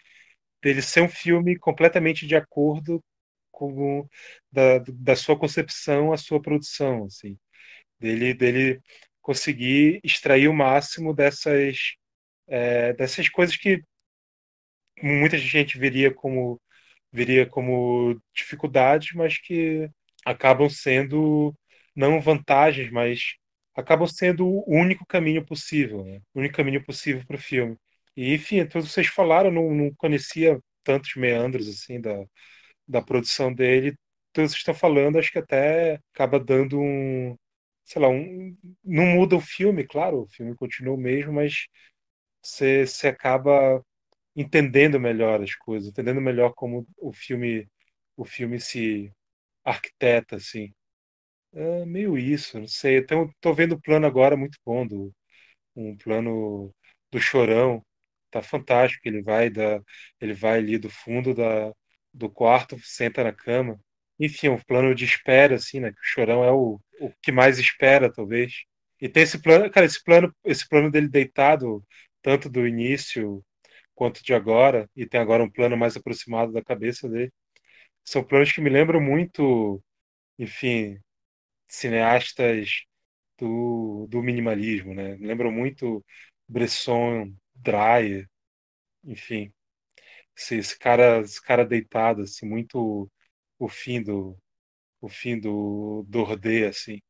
[0.62, 3.04] dele ser um filme completamente de acordo
[3.52, 4.08] com
[4.52, 7.38] da, da sua concepção, a sua produção, assim,
[8.00, 8.82] dele dele
[9.22, 11.78] conseguir extrair o máximo dessas
[12.48, 13.84] é, dessas coisas que
[15.02, 16.60] muita gente veria como
[17.12, 19.90] veria como dificuldades, mas que
[20.26, 21.56] acabam sendo
[21.96, 23.36] não vantagens, mas
[23.76, 26.22] acabam sendo o único caminho possível, né?
[26.34, 27.78] o único caminho possível para o filme.
[28.16, 32.24] E, enfim, todos vocês falaram, não, não conhecia tantos meandros assim da,
[32.88, 33.98] da produção dele.
[34.34, 37.36] Todos vocês estão falando, acho que até acaba dando um,
[37.86, 41.68] sei lá, um, não muda o filme, claro, o filme continua o mesmo, mas
[42.42, 43.84] você, você acaba
[44.36, 47.68] entendendo melhor as coisas, entendendo melhor como o filme
[48.18, 49.12] o filme se
[49.64, 50.74] arquiteta assim.
[51.54, 52.98] É meio isso, não sei.
[52.98, 55.14] Então, tô vendo o plano agora muito bom do
[55.76, 56.74] um plano
[57.12, 57.86] do Chorão,
[58.32, 59.08] tá fantástico.
[59.08, 59.82] Ele vai da,
[60.22, 61.74] ele vai ali do fundo da,
[62.14, 63.80] do quarto, senta na cama.
[64.20, 65.92] Enfim, um plano de espera, assim, né?
[65.92, 68.64] Que o Chorão é o, o que mais espera, talvez.
[69.02, 71.84] E tem esse plano, cara, esse plano, esse plano dele deitado,
[72.22, 73.44] tanto do início
[73.96, 77.32] quanto de agora, e tem agora um plano mais aproximado da cabeça dele.
[78.04, 79.82] São planos que me lembram muito,
[80.40, 81.00] enfim,
[81.72, 82.84] cineastas
[83.40, 85.18] do, do minimalismo, né?
[85.20, 86.06] Lembram muito
[86.48, 88.30] Bresson, Dreyer,
[89.06, 89.54] enfim.
[90.38, 93.10] Esse, esse, cara, esse cara deitado, assim, muito
[93.60, 94.38] o fim do
[95.02, 97.02] o fim do, do Ordê, assim.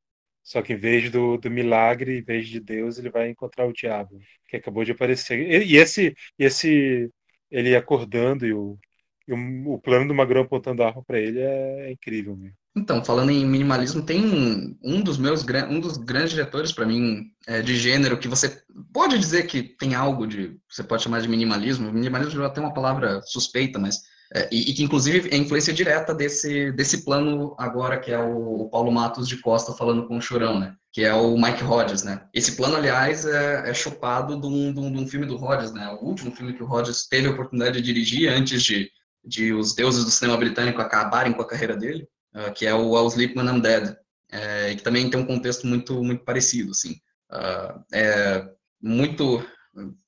[0.44, 3.74] Só que em vez do, do milagre, em vez de Deus, ele vai encontrar o
[3.74, 4.20] diabo,
[4.50, 5.40] que acabou de aparecer.
[5.40, 7.10] E, e esse, esse
[7.52, 8.80] ele acordando e o,
[9.28, 12.58] e o, o plano do Magrão apontando a arma para ele é, é incrível mesmo.
[12.76, 17.26] Então, falando em minimalismo, tem um, um dos meus um dos grandes diretores para mim
[17.46, 18.62] é, de gênero que você
[18.94, 21.92] pode dizer que tem algo de você pode chamar de minimalismo.
[21.92, 24.00] Minimalismo já tem uma palavra suspeita, mas
[24.34, 28.62] é, e, e, que inclusive é influência direta desse desse plano agora que é o,
[28.62, 30.74] o, Paulo Matos de Costa falando com o Chorão, né?
[30.94, 32.22] Que é o Mike Hodges, né?
[32.34, 35.74] Esse plano, aliás, é, é chupado de um, de, um, de um filme do Hodges,
[35.74, 35.90] né?
[36.02, 38.90] O último filme que o Hodges teve a oportunidade de dirigir antes de
[39.24, 42.98] de os deuses do cinema britânico acabarem com a carreira dele uh, que é o
[42.98, 43.96] I'll Sleep When I'm Dead,
[44.32, 46.96] é, que também tem um contexto muito muito parecido, assim.
[47.32, 48.50] Uh, é
[48.82, 49.46] muito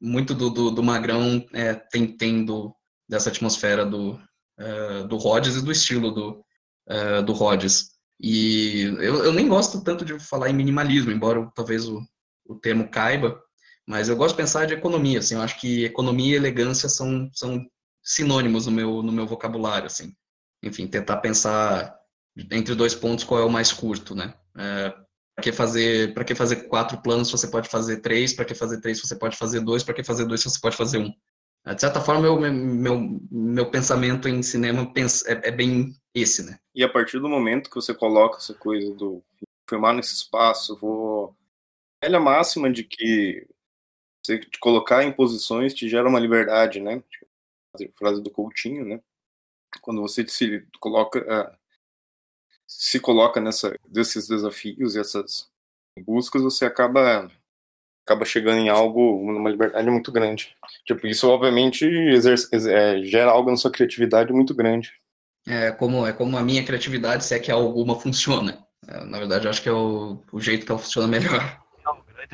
[0.01, 2.17] muito do, do, do Magrão é, tem,
[3.07, 4.19] dessa atmosfera do,
[4.59, 6.45] uh, do Rhodes e do estilo do,
[6.89, 7.91] uh, do Rhodes.
[8.19, 12.01] E eu, eu nem gosto tanto de falar em minimalismo, embora talvez o,
[12.45, 13.41] o termo caiba,
[13.87, 17.29] mas eu gosto de pensar de economia, assim, eu acho que economia e elegância são,
[17.33, 17.65] são
[18.01, 20.13] sinônimos no meu, no meu vocabulário, assim.
[20.61, 21.93] Enfim, tentar pensar
[22.35, 24.33] entre dois pontos qual é o mais curto, né?
[24.57, 24.89] É,
[25.35, 28.79] para que fazer para que fazer quatro planos você pode fazer três para que fazer
[28.81, 31.13] três você pode fazer dois para que fazer dois você pode fazer um.
[31.65, 34.91] De certa forma meu meu, meu pensamento em cinema
[35.25, 36.59] é, é bem esse né?
[36.75, 39.23] E a partir do momento que você coloca essa coisa do
[39.69, 41.35] filmar nesse espaço vou
[42.03, 43.47] velha máxima de que
[44.23, 47.01] você te colocar em posições te gera uma liberdade né?
[47.97, 49.01] Frase do Coutinho né?
[49.81, 51.57] Quando você se coloca ah,
[52.77, 55.49] se coloca nessa desses desafios e essas
[56.05, 57.29] buscas, você acaba
[58.05, 60.55] acaba chegando em algo numa liberdade muito grande.
[60.85, 64.91] Tipo, isso obviamente exerce, é, gera algo na sua criatividade muito grande.
[65.47, 68.65] É como é como a minha criatividade, se é que alguma funciona.
[68.87, 71.62] É, na verdade, acho que é o, o jeito que ela funciona melhor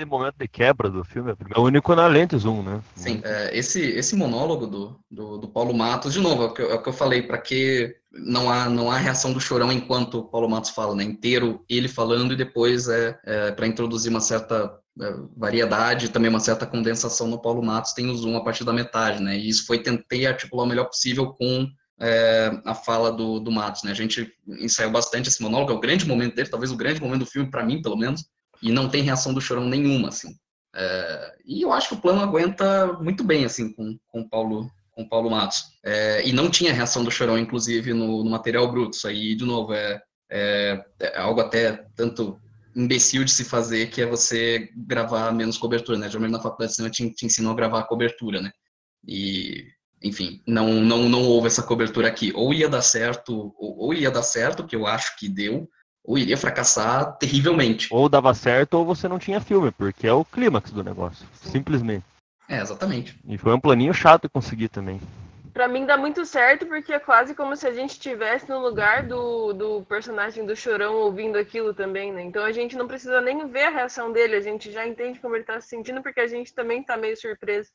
[0.05, 1.31] momento de quebra do filme.
[1.31, 2.81] É o único na lente zoom, né?
[2.95, 6.61] Sim, é, esse, esse monólogo do, do, do, Paulo Matos, de novo, é o que,
[6.61, 10.19] é o que eu falei, para que não há, não há reação do chorão enquanto
[10.19, 11.03] o Paulo Matos fala, né?
[11.03, 16.39] Inteiro ele falando e depois é, é para introduzir uma certa é, variedade, também uma
[16.39, 19.37] certa condensação no Paulo Matos, tem o zoom a partir da metade, né?
[19.37, 21.67] E isso foi, tentei articular o melhor possível com
[21.99, 23.91] é, a fala do, do Matos, né?
[23.91, 27.19] A gente ensaiou bastante esse monólogo, é o grande momento dele, talvez o grande momento
[27.19, 28.25] do filme, para mim, pelo menos,
[28.61, 30.35] e não tem reação do chorão nenhuma, assim.
[30.75, 34.69] É, e eu acho que o plano aguenta muito bem, assim, com, com o Paulo
[34.99, 35.63] com Paulo Matos.
[35.83, 38.97] É, e não tinha reação do chorão, inclusive, no, no material bruto.
[38.97, 42.37] Isso aí, de novo, é, é, é algo até tanto
[42.75, 46.07] imbecil de se fazer, que é você gravar menos cobertura, né?
[46.07, 48.51] Geralmente na faculdade de cinema te, te a gravar a cobertura, né?
[49.07, 49.67] E,
[50.03, 52.33] enfim, não, não, não houve essa cobertura aqui.
[52.35, 55.69] Ou ia dar certo, ou, ou ia dar certo, que eu acho que deu,
[56.09, 57.87] ou iria fracassar terrivelmente.
[57.91, 61.23] Ou dava certo ou você não tinha filme, porque é o clímax do negócio.
[61.35, 62.03] Simplesmente.
[62.49, 63.15] É, exatamente.
[63.27, 64.99] E foi um planinho chato conseguir também.
[65.53, 69.03] Pra mim dá muito certo, porque é quase como se a gente estivesse no lugar
[69.03, 72.23] do, do personagem do Chorão ouvindo aquilo também, né?
[72.23, 75.35] Então a gente não precisa nem ver a reação dele, a gente já entende como
[75.35, 77.69] ele tá se sentindo, porque a gente também tá meio surpreso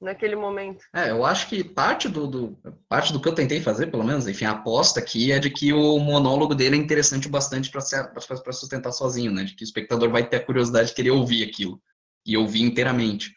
[0.00, 0.84] naquele momento.
[0.94, 2.58] É, eu acho que parte do, do,
[2.88, 5.72] parte do que eu tentei fazer, pelo menos, enfim, a aposta aqui é de que
[5.72, 9.44] o monólogo dele é interessante bastante para sustentar sozinho, né?
[9.44, 11.80] De que o espectador vai ter a curiosidade de querer ouvir aquilo
[12.24, 13.34] e ouvir inteiramente.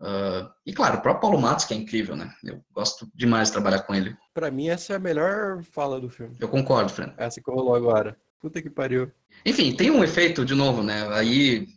[0.00, 2.32] Uh, e claro, o próprio Paulo Matos, que é incrível, né?
[2.44, 4.16] Eu gosto demais de trabalhar com ele.
[4.34, 6.36] Pra mim, essa é a melhor fala do filme.
[6.38, 7.14] Eu concordo, Fran.
[7.16, 8.16] Essa que rolou agora.
[8.40, 9.10] Puta que pariu.
[9.46, 11.08] Enfim, tem um efeito, de novo, né?
[11.14, 11.68] Aí,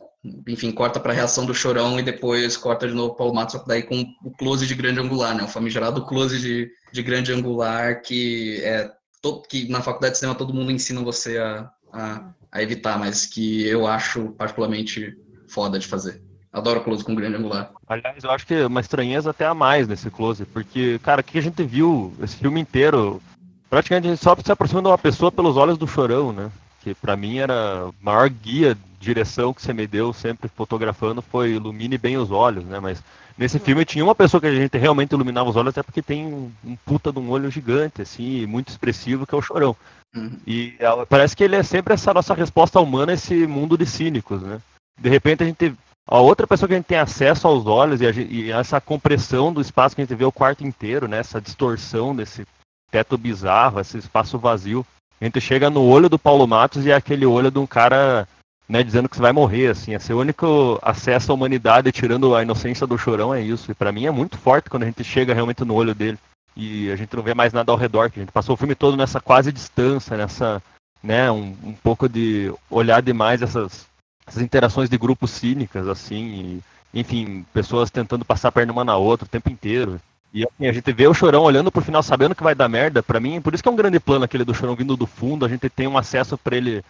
[0.47, 3.83] enfim, corta pra reação do chorão e depois corta de novo o Paulo Matos, daí
[3.83, 5.43] com o close de grande angular, né?
[5.43, 10.37] O famigerado close de, de grande angular que é todo, que na faculdade de cinema
[10.37, 15.15] todo mundo ensina você a, a, a evitar, mas que eu acho particularmente
[15.47, 16.21] foda de fazer.
[16.51, 17.71] Adoro close com grande angular.
[17.87, 21.23] Aliás, eu acho que é uma estranheza até a mais nesse close, porque, cara, o
[21.23, 23.21] que a gente viu esse filme inteiro?
[23.69, 26.49] Praticamente a gente só se aproxima de uma pessoa pelos olhos do chorão, né?
[26.87, 31.51] Que pra mim era a maior guia, direção que você me deu sempre fotografando foi
[31.51, 32.79] ilumine bem os olhos, né?
[32.79, 33.03] Mas
[33.37, 36.25] nesse filme tinha uma pessoa que a gente realmente iluminava os olhos, até porque tem
[36.25, 39.75] um, um puta de um olho gigante, assim, muito expressivo, que é o chorão.
[40.15, 40.39] Uhum.
[40.47, 43.85] E é, parece que ele é sempre essa nossa resposta humana a esse mundo de
[43.85, 44.61] cínicos, né?
[44.97, 45.75] De repente a gente
[46.09, 49.51] a outra pessoa que a gente tem acesso aos olhos e, a, e, essa compressão
[49.51, 51.17] do espaço que a gente vê o quarto inteiro, né?
[51.17, 52.47] Essa distorção desse
[52.89, 54.85] teto bizarro, esse espaço vazio.
[55.19, 58.27] A gente chega no olho do Paulo Matos e é aquele olho de um cara,
[58.69, 59.93] né, dizendo que você vai morrer, assim.
[59.93, 63.71] Esse único acesso à humanidade, tirando a inocência do chorão, é isso.
[63.71, 66.17] E para mim é muito forte quando a gente chega realmente no olho dele.
[66.55, 68.75] E a gente não vê mais nada ao redor, que a gente passou o filme
[68.75, 70.61] todo nessa quase distância, nessa,
[71.03, 73.87] né, um, um pouco de olhar demais essas
[74.27, 76.61] essas interações de grupos cínicas, assim,
[76.93, 80.01] e, enfim, pessoas tentando passar a perna uma na outra o tempo inteiro.
[80.33, 83.01] E assim, a gente vê o Chorão olhando pro final, sabendo que vai dar merda,
[83.01, 85.45] para mim, por isso que é um grande plano aquele do Chorão vindo do fundo,
[85.45, 86.83] a gente tem um acesso para ele,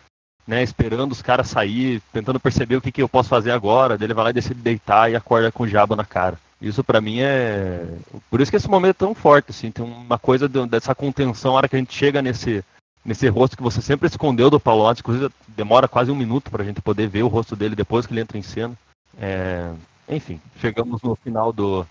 [0.45, 4.13] né, esperando os caras sair, tentando perceber o que, que eu posso fazer agora, dele
[4.13, 6.37] vai lá e decide deitar e acorda com o diabo na cara.
[6.59, 7.85] Isso para mim é.
[8.31, 11.57] Por isso que esse momento é tão forte, assim, tem uma coisa dessa contenção, a
[11.57, 12.65] hora que a gente chega nesse,
[13.05, 16.65] nesse rosto que você sempre escondeu do Alves, inclusive demora quase um minuto para a
[16.65, 18.73] gente poder ver o rosto dele depois que ele entra em cena.
[19.19, 19.71] É,
[20.09, 21.85] enfim, chegamos no final do,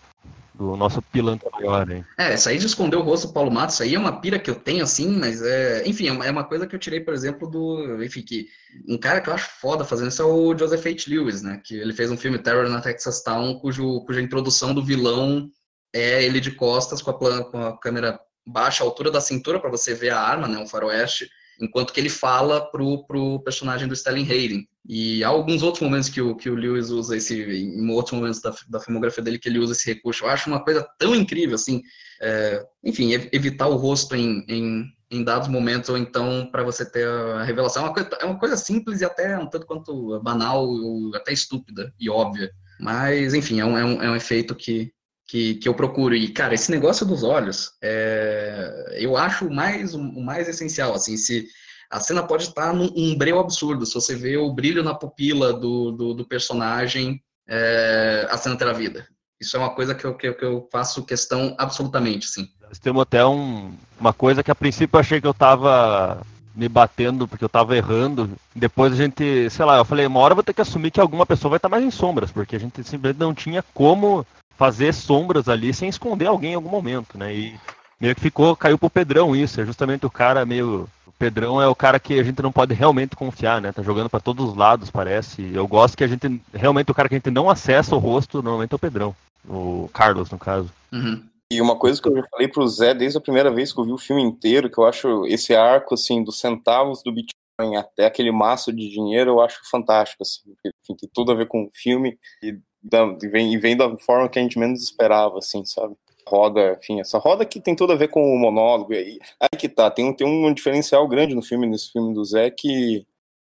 [0.56, 2.04] do nosso pilantra maior, hein?
[2.18, 4.38] É, isso aí de esconder o rosto do Paulo Matos, isso aí é uma pira
[4.38, 5.86] que eu tenho, assim, mas é.
[5.86, 8.02] Enfim, é uma coisa que eu tirei, por exemplo, do.
[8.02, 8.48] Enfim, que.
[8.88, 11.04] Um cara que eu acho foda fazendo isso é o Joseph H.
[11.08, 11.60] Lewis, né?
[11.64, 15.50] Que ele fez um filme Terror na Texas Town, cujo, cuja introdução do vilão
[15.94, 19.94] é ele de costas com a, com a câmera baixa altura da cintura para você
[19.94, 21.28] ver a arma, né, um faroeste,
[21.60, 24.68] enquanto que ele fala pro, pro personagem do Stellan Hayden.
[24.88, 28.40] E há alguns outros momentos que o, que o Lewis usa esse, em outros momentos
[28.40, 30.24] da, da filmografia dele que ele usa esse recurso.
[30.24, 31.82] Eu acho uma coisa tão incrível, assim,
[32.20, 37.06] é, enfim, evitar o rosto em, em, em dados momentos, ou então para você ter
[37.06, 37.82] a revelação.
[37.82, 40.68] É uma, coisa, é uma coisa simples e até um tanto quanto banal,
[41.14, 42.52] até estúpida e óbvia.
[42.78, 44.92] Mas, enfim, é um, é um, é um efeito que,
[45.26, 46.14] que, que eu procuro.
[46.14, 51.16] E, cara, esse negócio dos olhos, é, eu acho o mais, o mais essencial, assim,
[51.16, 51.46] se
[51.90, 55.52] a cena pode estar num um breu absurdo, se você vê o brilho na pupila
[55.52, 59.06] do, do, do personagem, é, a cena terá vida.
[59.40, 62.48] Isso é uma coisa que eu, que, que eu faço questão absolutamente, sim.
[62.60, 66.20] Nós temos até um, uma coisa que a princípio eu achei que eu tava
[66.54, 68.30] me batendo porque eu tava errando.
[68.54, 71.00] Depois a gente, sei lá, eu falei, uma hora eu vou ter que assumir que
[71.00, 74.92] alguma pessoa vai estar mais em sombras, porque a gente simplesmente não tinha como fazer
[74.92, 77.34] sombras ali sem esconder alguém em algum momento, né?
[77.34, 77.54] E
[78.00, 80.88] meio que ficou, caiu pro Pedrão isso, é justamente o cara meio.
[81.06, 83.72] O Pedrão é o cara que a gente não pode realmente confiar, né?
[83.72, 85.50] Tá jogando para todos os lados, parece.
[85.54, 86.40] Eu gosto que a gente.
[86.52, 89.14] Realmente o cara que a gente não acessa o rosto, normalmente é o Pedrão.
[89.48, 90.70] O Carlos, no caso.
[90.92, 91.22] Uhum.
[91.50, 93.84] E uma coisa que eu já falei pro Zé desde a primeira vez que eu
[93.84, 98.06] vi o filme inteiro, que eu acho esse arco, assim, dos centavos do Bitcoin até
[98.06, 100.42] aquele maço de dinheiro, eu acho fantástico, assim.
[100.64, 102.58] Enfim, tem tudo a ver com o filme e
[102.90, 105.96] da, e, vem, vem da forma que a gente menos esperava, assim, sabe?
[106.28, 108.92] roda, enfim, essa roda que tem tudo a ver com o monólogo.
[108.92, 112.24] E aí, aí que tá, tem tem um diferencial grande no filme, nesse filme do
[112.24, 113.06] Zé, que,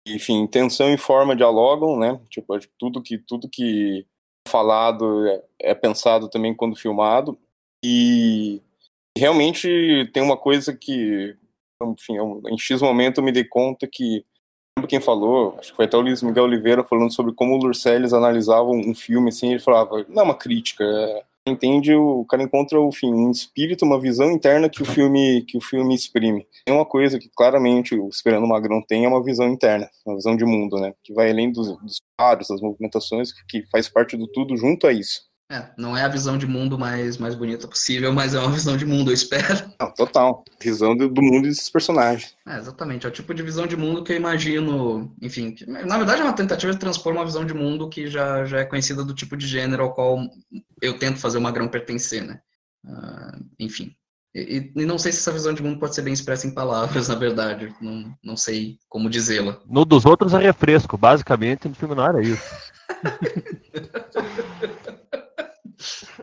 [0.07, 2.19] enfim, intenção e forma dialogam, né?
[2.29, 4.05] Tipo, tudo que, tudo que
[4.47, 7.37] é falado é, é pensado também quando filmado.
[7.83, 8.61] E
[9.17, 11.35] realmente tem uma coisa que,
[11.81, 14.25] enfim, eu, em X momento eu me dei conta que
[14.77, 17.57] lembro quem falou, acho que foi até o Luiz Miguel Oliveira falando sobre como o
[17.57, 22.43] Lurceles analisava um filme assim, ele falava, não é uma crítica, é, entende, o cara
[22.43, 26.45] encontra o fim, um espírito, uma visão interna que o filme que o filme exprime.
[26.65, 30.35] Tem uma coisa que claramente o Esperando Magrão tem é uma visão interna, uma visão
[30.35, 34.27] de mundo, né, que vai além dos, dos paros, das movimentações, que faz parte do
[34.27, 35.21] tudo junto a isso.
[35.51, 38.75] É, não é a visão de mundo mais, mais bonita possível, mas é uma visão
[38.75, 39.71] de mundo, eu espero.
[39.79, 40.43] Não, total.
[40.59, 42.35] Visão do, do mundo e desses personagens.
[42.47, 43.05] É, exatamente.
[43.05, 45.13] É o tipo de visão de mundo que eu imagino.
[45.21, 48.43] Enfim, que, na verdade é uma tentativa de transpor uma visão de mundo que já,
[48.45, 50.19] já é conhecida do tipo de gênero ao qual
[50.81, 52.39] eu tento fazer o Magrão pertencer, né?
[52.83, 53.95] Uh, enfim.
[54.33, 57.07] E, e, não sei se essa visão de mundo pode ser bem expressa em palavras,
[57.09, 57.73] na verdade.
[57.79, 59.61] Não, não sei como dizê-la.
[59.67, 60.97] No dos outros é refresco.
[60.97, 62.43] Basicamente, no filme não era isso.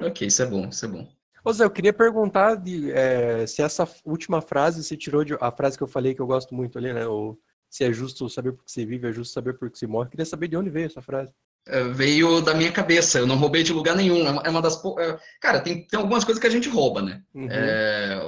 [0.07, 1.09] ok, isso é bom, isso é bom.
[1.45, 5.51] Ô Zé, eu queria perguntar de, é, se essa última frase você tirou de a
[5.51, 7.07] frase que eu falei que eu gosto muito ali, né?
[7.07, 7.37] Ou
[7.69, 10.07] se é justo saber por que você vive, é justo saber por que você morre.
[10.07, 11.33] Eu queria saber de onde veio essa frase.
[11.67, 14.27] É, veio da minha cabeça, eu não roubei de lugar nenhum.
[14.27, 14.81] É uma, é uma das.
[14.99, 17.23] É, cara, tem, tem algumas coisas que a gente rouba, né?
[17.35, 17.49] Uhum.
[17.51, 18.21] É,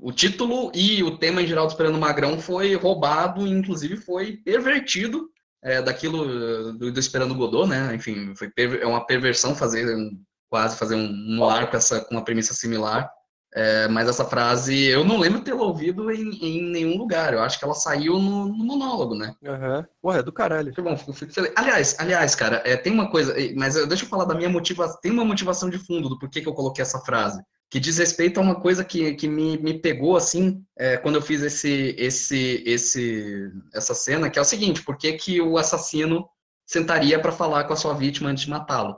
[0.00, 5.28] o título e o tema em geral do Esperando Magrão foi roubado, inclusive foi pervertido
[5.62, 7.94] é, daquilo do, do Esperando Godot, né?
[7.94, 9.86] Enfim, foi é uma perversão fazer
[10.52, 13.10] quase fazer um, um ar com, essa, com uma premissa similar.
[13.54, 17.32] É, mas essa frase, eu não lembro tê-la ouvido em, em, nenhum lugar.
[17.32, 19.34] Eu acho que ela saiu no, no monólogo, né?
[19.46, 19.78] Aham.
[19.78, 19.84] Uhum.
[20.02, 20.74] Porra, é do caralho.
[20.76, 20.98] Bom,
[21.56, 24.98] aliás, aliás, cara, é, tem uma coisa, mas deixa eu falar da minha motivação.
[25.00, 27.42] Tem uma motivação de fundo do porquê que eu coloquei essa frase.
[27.70, 31.22] Que diz respeito a uma coisa que, que me, me pegou, assim, é, quando eu
[31.22, 36.28] fiz esse, esse, esse, essa cena, que é o seguinte: por que, que o assassino
[36.66, 38.96] sentaria para falar com a sua vítima antes de matá-lo?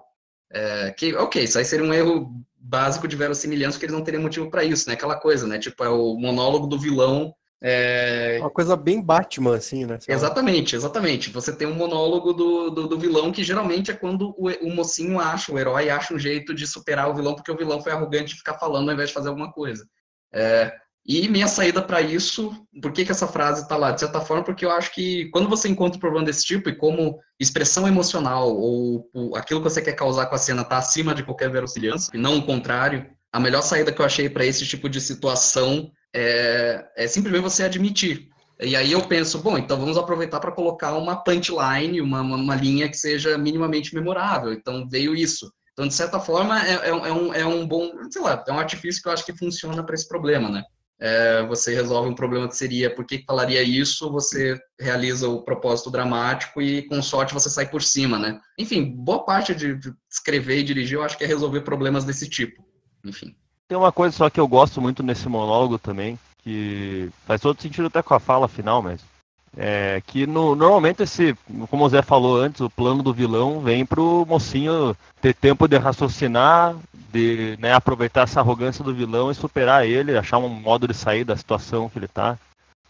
[0.55, 4.23] É, que, ok, isso aí seria um erro básico de verossimilhança, porque eles não teriam
[4.23, 4.95] motivo para isso, né?
[4.95, 5.59] Aquela coisa, né?
[5.59, 7.35] Tipo, é o monólogo do vilão.
[7.61, 8.39] É...
[8.41, 9.99] Uma coisa bem Batman, assim, né?
[10.07, 11.31] Exatamente, exatamente.
[11.31, 15.19] Você tem um monólogo do, do, do vilão que geralmente é quando o, o, mocinho
[15.19, 18.33] acha, o herói acha um jeito de superar o vilão, porque o vilão foi arrogante
[18.33, 19.85] de ficar falando ao invés de fazer alguma coisa.
[20.33, 20.73] É,
[21.07, 23.91] e minha saída para isso, por que, que essa frase está lá?
[23.91, 26.75] De certa forma, porque eu acho que quando você encontra um problema desse tipo, e
[26.75, 31.15] como expressão emocional, ou, ou aquilo que você quer causar com a cena está acima
[31.15, 34.65] de qualquer verossimilhança, e não o contrário, a melhor saída que eu achei para esse
[34.67, 38.29] tipo de situação é, é simplesmente você admitir.
[38.61, 42.55] E aí eu penso, bom, então vamos aproveitar para colocar uma punchline, uma, uma, uma,
[42.55, 44.53] linha que seja minimamente memorável.
[44.53, 45.53] Então veio isso.
[45.73, 48.61] Então, de certa forma, é, é, é um, é um bom, sei lá, é um
[48.61, 50.63] artifício que eu acho que funciona para esse problema, né?
[51.01, 55.91] É, você resolve um problema que seria por que, falaria isso, você realiza o propósito
[55.91, 58.41] dramático e com sorte você sai por cima, né?
[58.59, 62.29] Enfim, boa parte de, de escrever e dirigir eu acho que é resolver problemas desse
[62.29, 62.65] tipo.
[63.05, 63.35] Enfim.
[63.69, 67.87] Tem uma coisa só que eu gosto muito nesse monólogo também, que faz todo sentido
[67.87, 69.09] até com a fala final mesmo.
[69.57, 71.37] É, que no, normalmente esse,
[71.71, 75.77] como o Zé falou antes, o plano do vilão vem pro mocinho ter tempo de
[75.77, 76.75] raciocinar,
[77.13, 81.23] de né, aproveitar essa arrogância do vilão e superar ele, achar um modo de sair
[81.23, 82.37] da situação que ele tá.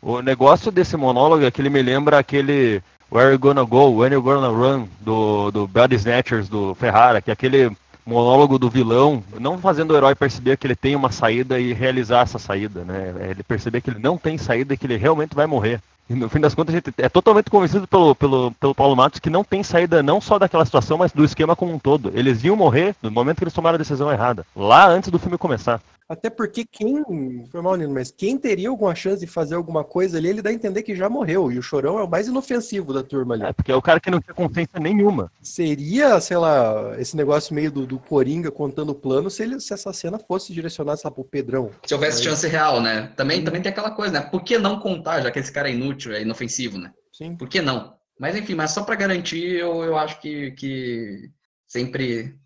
[0.01, 4.13] O negócio desse monólogo é que ele me lembra aquele Where You Gonna Go, When
[4.13, 9.23] You Gonna Run, do, do Body Snatchers, do Ferrara, que é aquele monólogo do vilão,
[9.39, 13.15] não fazendo o herói perceber que ele tem uma saída e realizar essa saída, né?
[13.21, 15.81] É ele perceber que ele não tem saída e que ele realmente vai morrer.
[16.09, 19.21] E no fim das contas, a gente é totalmente convencido pelo, pelo, pelo Paulo Matos
[19.21, 22.13] que não tem saída não só daquela situação, mas do esquema como um todo.
[22.15, 25.39] Eles iam morrer no momento que eles tomaram a decisão errada, lá antes do filme
[25.39, 25.81] começar.
[26.09, 27.03] Até porque quem.
[27.51, 30.51] Foi mal, Nino, mas quem teria alguma chance de fazer alguma coisa ali, ele dá
[30.51, 31.51] a entender que já morreu.
[31.51, 33.45] E o chorão é o mais inofensivo da turma ali.
[33.45, 35.33] É, porque é o cara que não tinha consciência nenhuma.
[35.41, 39.73] Seria, sei lá, esse negócio meio do, do Coringa contando o plano se, ele, se
[39.73, 41.71] essa cena fosse direcionada, sabe, pro Pedrão.
[41.87, 43.11] Se houvesse chance real, né?
[43.17, 44.21] Também, também tem aquela coisa, né?
[44.21, 46.93] Por que não contar, já que esse cara é inútil, é inofensivo, né?
[47.13, 47.35] Sim.
[47.35, 47.95] Por que não?
[48.21, 51.31] Mas enfim, mas só para garantir, eu, eu acho que, que
[51.67, 52.39] sempre.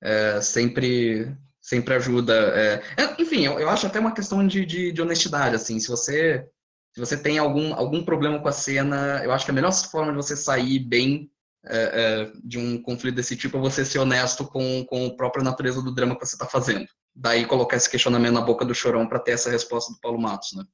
[0.00, 1.36] É, sempre
[1.68, 2.34] sempre ajuda.
[2.34, 2.82] É...
[2.96, 6.48] é enfim, eu, eu, acho até uma questão de, de, de, honestidade, assim, se você
[6.94, 10.10] se você tem algum, algum problema com a cena, eu acho que a melhor forma
[10.10, 11.30] de você sair bem
[11.64, 15.44] é, é, de um conflito desse tipo é você ser honesto com, com a própria
[15.44, 16.88] natureza do drama que você está fazendo.
[17.14, 20.54] Daí colocar esse questionamento na boca do chorão para ter essa resposta do Paulo Matos,
[20.56, 20.64] né?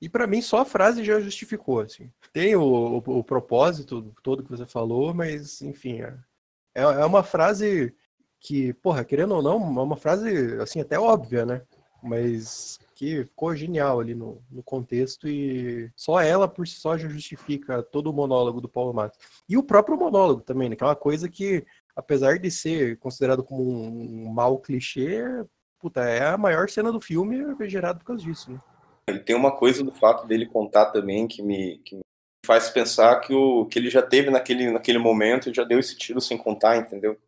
[0.00, 2.10] E para mim só a frase já justificou, assim.
[2.32, 6.14] Tem o, o, o propósito todo que você falou, mas enfim, é,
[6.74, 7.94] é, é uma frase
[8.44, 11.62] que, porra, querendo ou não, é uma frase, assim, até óbvia, né?
[12.04, 17.08] mas que ficou genial ali no, no contexto e só ela por si só já
[17.08, 19.18] justifica todo o monólogo do Paulo Matos.
[19.48, 20.74] E o próprio monólogo também, né?
[20.74, 21.64] Aquela coisa que,
[21.96, 25.24] apesar de ser considerado como um, um mau clichê,
[25.80, 28.60] puta, é a maior cena do filme é gerado por causa disso, né?
[29.24, 32.02] Tem uma coisa do fato dele contar também que me, que me
[32.46, 35.96] faz pensar que, o, que ele já teve naquele, naquele momento e já deu esse
[35.96, 37.18] tiro sem contar, entendeu?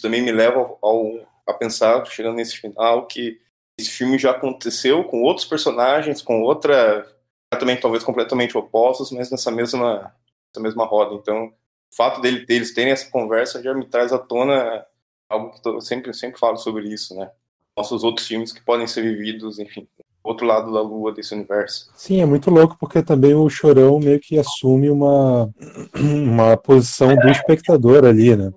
[0.00, 3.40] Também me leva ao, ao, a pensar, chegando nesse final, que
[3.78, 7.06] esse filme já aconteceu com outros personagens, com outra,
[7.50, 10.14] também talvez completamente opostos, mas nessa mesma,
[10.48, 11.14] nessa mesma roda.
[11.14, 14.84] Então, o fato dele, deles terem essa conversa já me traz à tona
[15.28, 17.30] algo que eu sempre, sempre falo sobre isso, né?
[17.76, 19.88] Nossos outros filmes que podem ser vividos, enfim,
[20.22, 21.90] outro lado da lua desse universo.
[21.94, 25.48] Sim, é muito louco porque também o Chorão meio que assume uma,
[25.94, 28.52] uma posição do espectador ali, né?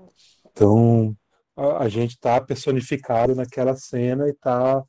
[0.51, 1.15] Então,
[1.55, 4.83] a, a gente tá personificado naquela cena e tá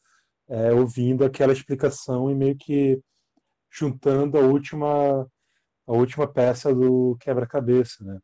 [0.48, 3.00] é, ouvindo aquela explicação e meio que
[3.70, 5.26] juntando a última
[5.86, 8.18] a última peça do quebra-cabeça, né?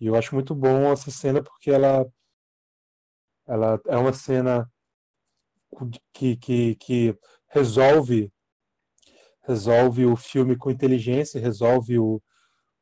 [0.00, 2.06] E eu acho muito bom essa cena porque ela
[3.46, 4.70] ela é uma cena
[6.12, 7.18] que, que, que
[7.48, 8.32] resolve
[9.42, 12.22] resolve o filme com inteligência, resolve o,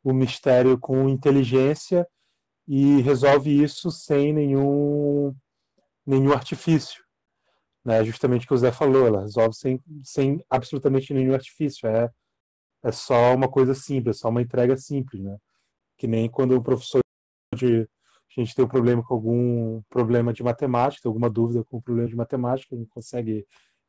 [0.05, 2.07] o mistério com inteligência
[2.71, 5.35] e resolve isso sem nenhum
[6.07, 7.03] nenhum artifício
[7.85, 8.05] né?
[8.05, 11.89] Justamente o que o Zé falou, ela resolve sem, sem absolutamente nenhum artifício.
[11.89, 12.11] É,
[12.85, 15.37] é só uma coisa simples, é só uma entrega simples, né?
[15.99, 17.01] Que nem quando o professor
[17.57, 17.89] de
[18.37, 22.09] a gente tem um problema com algum problema de matemática, alguma dúvida com um problema
[22.09, 23.45] de matemática, a gente consegue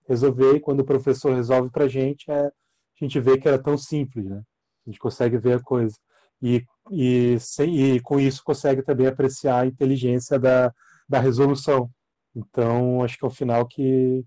[0.08, 2.52] resolver, e quando o professor resolve para a gente, é, a
[3.00, 4.42] gente vê que era tão simples, né?
[4.88, 5.96] A gente consegue ver a coisa.
[6.42, 10.74] E, e, e com isso consegue também apreciar a inteligência da,
[11.08, 11.90] da resolução.
[12.36, 14.24] Então, acho que é um final que,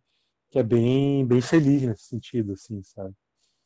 [0.50, 3.14] que é bem, bem feliz nesse sentido, assim, sabe?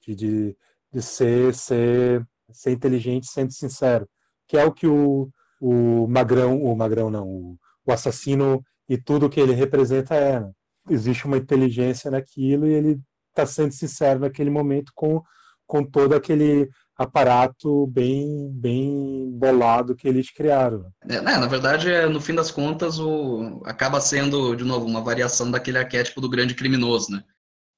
[0.06, 0.56] De, de,
[0.92, 4.08] de ser, ser, ser inteligente sendo sincero.
[4.46, 5.30] Que é o que o,
[5.60, 10.40] o Magrão, o Magrão não, o, o assassino e tudo que ele representa é.
[10.40, 10.52] Né?
[10.88, 15.22] Existe uma inteligência naquilo e ele está sendo sincero naquele momento com,
[15.66, 16.68] com todo aquele
[16.98, 20.92] aparato bem bem bolado que eles criaram.
[21.08, 25.00] É, né, na verdade, é, no fim das contas, o, acaba sendo, de novo, uma
[25.00, 27.22] variação daquele arquétipo do grande criminoso, né?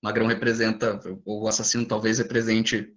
[0.02, 2.88] Magrão representa, o assassino talvez represente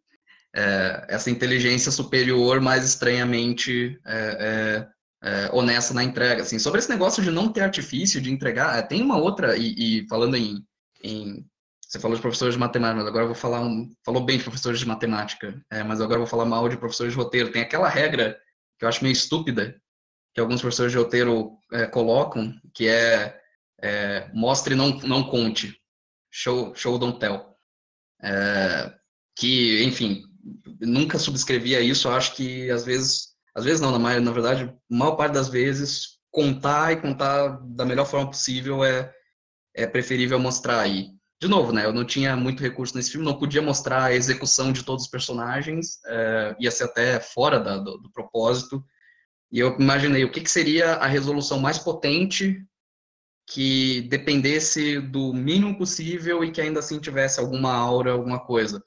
[0.55, 4.87] é, essa inteligência superior, mais estranhamente é,
[5.21, 6.43] é, é, honesta na entrega.
[6.43, 6.57] Assim.
[6.57, 10.37] Sobre esse negócio de não ter artifício, de entregar, tem uma outra, e, e falando
[10.37, 10.63] em,
[11.03, 11.45] em
[11.93, 13.95] você falou de professores de matemática, mas agora eu vou falar um.
[14.03, 17.13] Falou bem de professores de matemática, é, mas agora eu vou falar mal de professores
[17.13, 17.51] de roteiro.
[17.51, 18.35] Tem aquela regra
[18.79, 19.79] que eu acho meio estúpida,
[20.33, 23.39] que alguns professores de roteiro é, colocam, que é,
[23.79, 25.79] é, mostre não não conte,
[26.31, 27.55] show show don't tell.
[28.23, 28.91] É,
[29.37, 30.23] que, enfim,
[30.81, 32.07] nunca subscrevia isso.
[32.07, 35.47] Eu acho que às vezes, às vezes não, na, maioria, na verdade, maior parte das
[35.47, 39.13] vezes, contar e contar da melhor forma possível é,
[39.75, 41.85] é preferível mostrar aí de novo, né?
[41.85, 45.09] Eu não tinha muito recurso nesse filme, não podia mostrar a execução de todos os
[45.09, 48.83] personagens, é, ia ser até fora da, do, do, propósito.
[49.51, 52.65] E eu imaginei o que, que seria a resolução mais potente
[53.45, 58.81] que dependesse do mínimo possível e que ainda assim tivesse alguma aura, alguma coisa.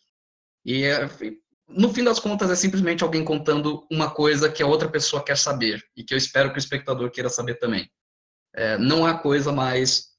[0.65, 1.09] E é,
[1.69, 5.37] no fim das contas é simplesmente alguém contando uma coisa que a outra pessoa quer
[5.37, 7.91] saber e que eu espero que o espectador queira saber também.
[8.55, 10.16] É, não há coisa mais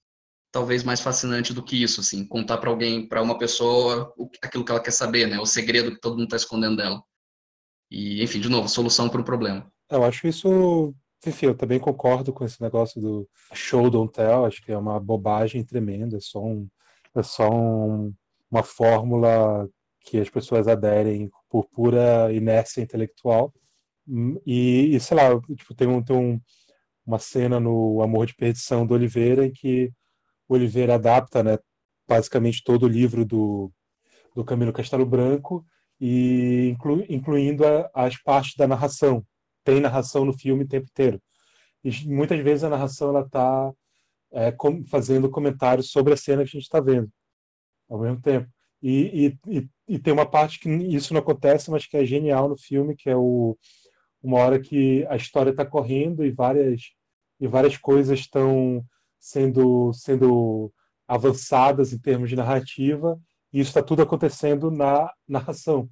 [0.51, 4.71] talvez mais fascinante do que isso, assim, contar para alguém, para uma pessoa, aquilo que
[4.71, 7.01] ela quer saber, né, o segredo que todo mundo está escondendo dela.
[7.89, 9.71] E, enfim, de novo, solução para o problema.
[9.89, 10.93] Eu acho isso,
[11.25, 14.99] enfim, eu também concordo com esse negócio do show don't tell, acho que é uma
[14.99, 16.67] bobagem tremenda, é só, um,
[17.15, 18.13] é só um,
[18.51, 19.69] uma fórmula
[20.01, 23.53] que as pessoas aderem por pura inércia intelectual.
[24.45, 26.39] E, e sei lá, tipo, tem, um, tem um,
[27.05, 29.91] uma cena no Amor de Perdição do Oliveira em que
[30.47, 31.57] Oliveira adapta, né,
[32.07, 33.71] basicamente todo o livro do,
[34.35, 35.65] do Camilo Castelo Branco
[35.99, 39.25] e inclu, incluindo a, as partes da narração.
[39.63, 41.21] Tem narração no filme o tempo inteiro.
[41.83, 43.71] E muitas vezes a narração ela está
[44.31, 47.09] é, com, fazendo comentários sobre a cena que a gente está vendo
[47.89, 48.49] ao mesmo tempo.
[48.81, 52.47] E, e, e, e, tem uma parte que isso não acontece, mas que é genial
[52.47, 53.57] no filme, que é o,
[54.21, 56.81] uma hora que a história está correndo e várias
[57.39, 58.83] e várias coisas estão
[59.19, 60.71] sendo, sendo
[61.07, 63.19] avançadas em termos de narrativa,
[63.51, 65.89] e isso está tudo acontecendo na narração.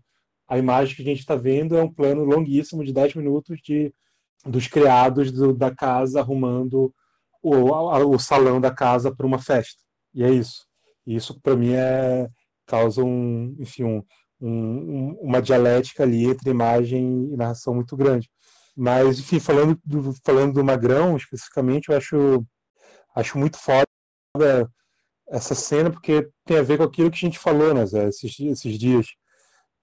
[0.47, 3.93] A imagem que a gente está vendo é um plano longuíssimo de 10 minutos de,
[4.45, 6.93] dos criados do, da casa arrumando
[7.41, 9.81] o, o salão da casa para uma festa.
[10.13, 10.65] E é isso.
[11.05, 12.27] E isso, para mim, é,
[12.65, 14.03] causa um, enfim, um,
[14.41, 18.29] um, uma dialética ali entre imagem e narração muito grande.
[18.75, 22.45] Mas, enfim, falando do, falando do Magrão, especificamente, eu acho,
[23.15, 23.87] acho muito foda
[25.27, 28.39] essa cena, porque tem a ver com aquilo que a gente falou, né, Zé, esses,
[28.39, 29.07] esses dias,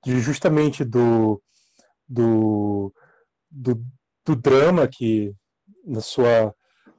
[0.05, 1.43] de justamente do,
[2.09, 2.93] do,
[3.51, 3.85] do,
[4.25, 5.35] do drama que,
[5.85, 6.55] na sua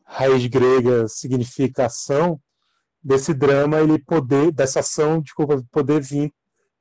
[0.06, 2.40] raiz grega, significa ação,
[3.02, 6.34] desse drama ele poder, dessa ação, desculpa, poder vir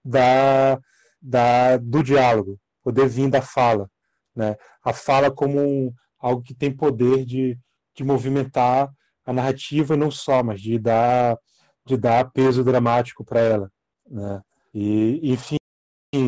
[0.05, 0.79] da,
[1.21, 3.91] da, do diálogo, poder vir da fala.
[4.35, 4.57] Né?
[4.85, 7.59] A fala como um, algo que tem poder de,
[7.95, 8.91] de movimentar
[9.25, 11.39] a narrativa não só, mas de dar,
[11.85, 13.73] de dar peso dramático para ela.
[14.09, 14.41] Né?
[14.75, 15.57] E, enfim,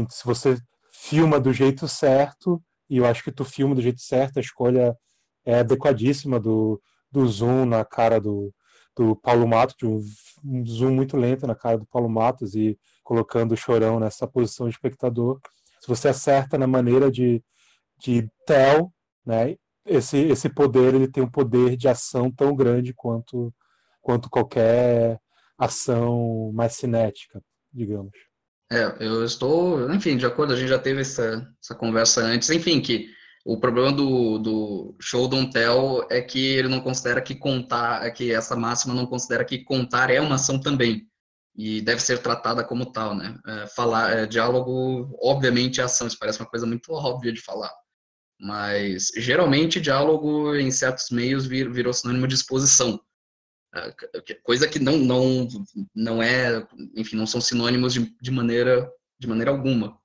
[0.09, 0.57] se você
[0.91, 4.97] filma do jeito certo, e eu acho que tu filma do jeito certo, a escolha
[5.45, 6.81] é adequadíssima do,
[7.11, 8.55] do zoom na cara do,
[8.97, 10.03] do Paulo Matos, de um,
[10.45, 14.69] um zoom muito lento na cara do Paulo Matos e colocando o chorão nessa posição
[14.69, 15.41] de espectador.
[15.81, 17.43] Se você acerta na maneira de,
[17.99, 18.93] de tell,
[19.27, 23.53] né, esse, esse poder ele tem um poder de ação tão grande quanto,
[24.01, 25.19] quanto qualquer
[25.59, 28.13] ação mais cinética, digamos.
[28.73, 32.81] É, eu estou, enfim, de acordo, a gente já teve essa, essa conversa antes, enfim,
[32.81, 33.09] que
[33.45, 38.11] o problema do, do show don't tell é que ele não considera que contar, é
[38.11, 41.07] que essa máxima não considera que contar é uma ação também
[41.55, 43.39] e deve ser tratada como tal, né?
[43.47, 46.07] É, falar, é, diálogo, obviamente, é ação.
[46.07, 47.71] Isso parece uma coisa muito óbvia de falar,
[48.41, 53.01] mas geralmente diálogo em certos meios vir, virou sinônimo de exposição,
[53.75, 53.95] é,
[54.43, 55.49] coisa que não não
[55.95, 56.67] não é,
[56.97, 59.99] enfim, não são sinônimos de, de maneira de maneira alguma.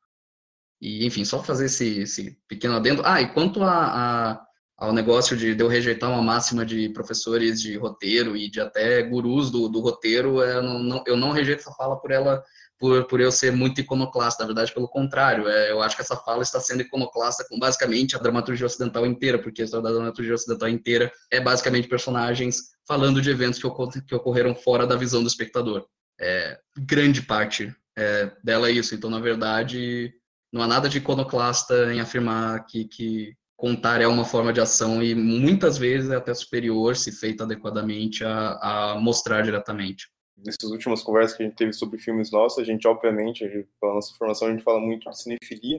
[0.82, 3.02] E, enfim, só fazer esse, esse pequeno adendo.
[3.06, 4.46] Ah, e quanto a, a,
[4.78, 9.04] ao negócio de, de eu rejeitar uma máxima de professores de roteiro e de até
[9.04, 12.42] gurus do, do roteiro, eu não, eu não rejeito essa fala por ela
[12.80, 16.16] por, por eu ser muito iconoclasta, na verdade, pelo contrário, é, eu acho que essa
[16.16, 20.34] fala está sendo iconoclasta com basicamente a dramaturgia ocidental inteira, porque a história da dramaturgia
[20.34, 25.28] ocidental inteira é basicamente personagens falando de eventos que, que ocorreram fora da visão do
[25.28, 25.86] espectador.
[26.20, 30.14] É, grande parte é, dela é isso, então, na verdade,
[30.52, 35.04] não há nada de iconoclasta em afirmar que, que contar é uma forma de ação
[35.04, 40.08] e muitas vezes é até superior, se feita adequadamente, a, a mostrar diretamente.
[40.46, 43.68] Nessas últimas conversas que a gente teve sobre filmes nossos, a gente, obviamente, a gente,
[43.80, 45.78] pela nossa formação, a gente fala muito de cinefilia.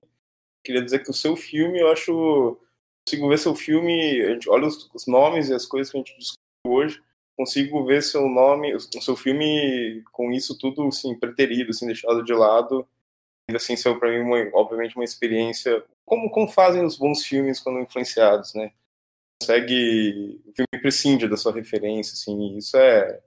[0.65, 2.59] Queria dizer que o seu filme, eu acho.
[3.07, 6.01] Consigo ver seu filme, a gente olha os, os nomes e as coisas que a
[6.01, 6.39] gente discutiu
[6.69, 7.03] hoje,
[7.37, 12.33] consigo ver seu nome, o seu filme com isso tudo, assim, preterido, assim, deixado de
[12.35, 12.87] lado
[13.51, 15.85] ainda assim saiu para mim, uma, obviamente, uma experiência.
[16.07, 18.73] Como, como fazem os bons filmes quando influenciados, né?
[19.41, 20.41] Consegue.
[20.47, 23.21] O filme prescinde da sua referência, assim, isso é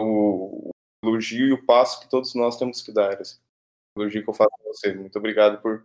[0.00, 0.47] o,
[1.02, 3.20] elogio e o passo que todos nós temos que dar.
[3.20, 3.38] Assim.
[3.96, 4.94] O elogio que eu faço a você.
[4.94, 5.84] Muito obrigado por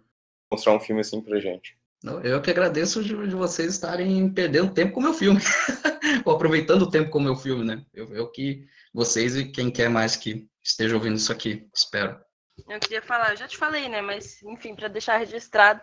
[0.51, 1.77] mostrar um filme assim pra gente.
[2.21, 5.39] Eu que agradeço de, de vocês estarem perdendo tempo com o meu filme,
[6.25, 7.85] ou aproveitando o tempo com o meu filme, né?
[7.93, 12.19] Eu, eu que vocês e quem quer mais que esteja ouvindo isso aqui, espero.
[12.67, 14.01] Eu queria falar, eu já te falei, né?
[14.01, 15.81] Mas, enfim, para deixar registrado,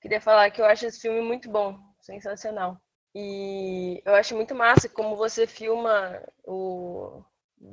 [0.00, 2.80] queria falar que eu acho esse filme muito bom, sensacional.
[3.12, 7.24] E eu acho muito massa como você filma o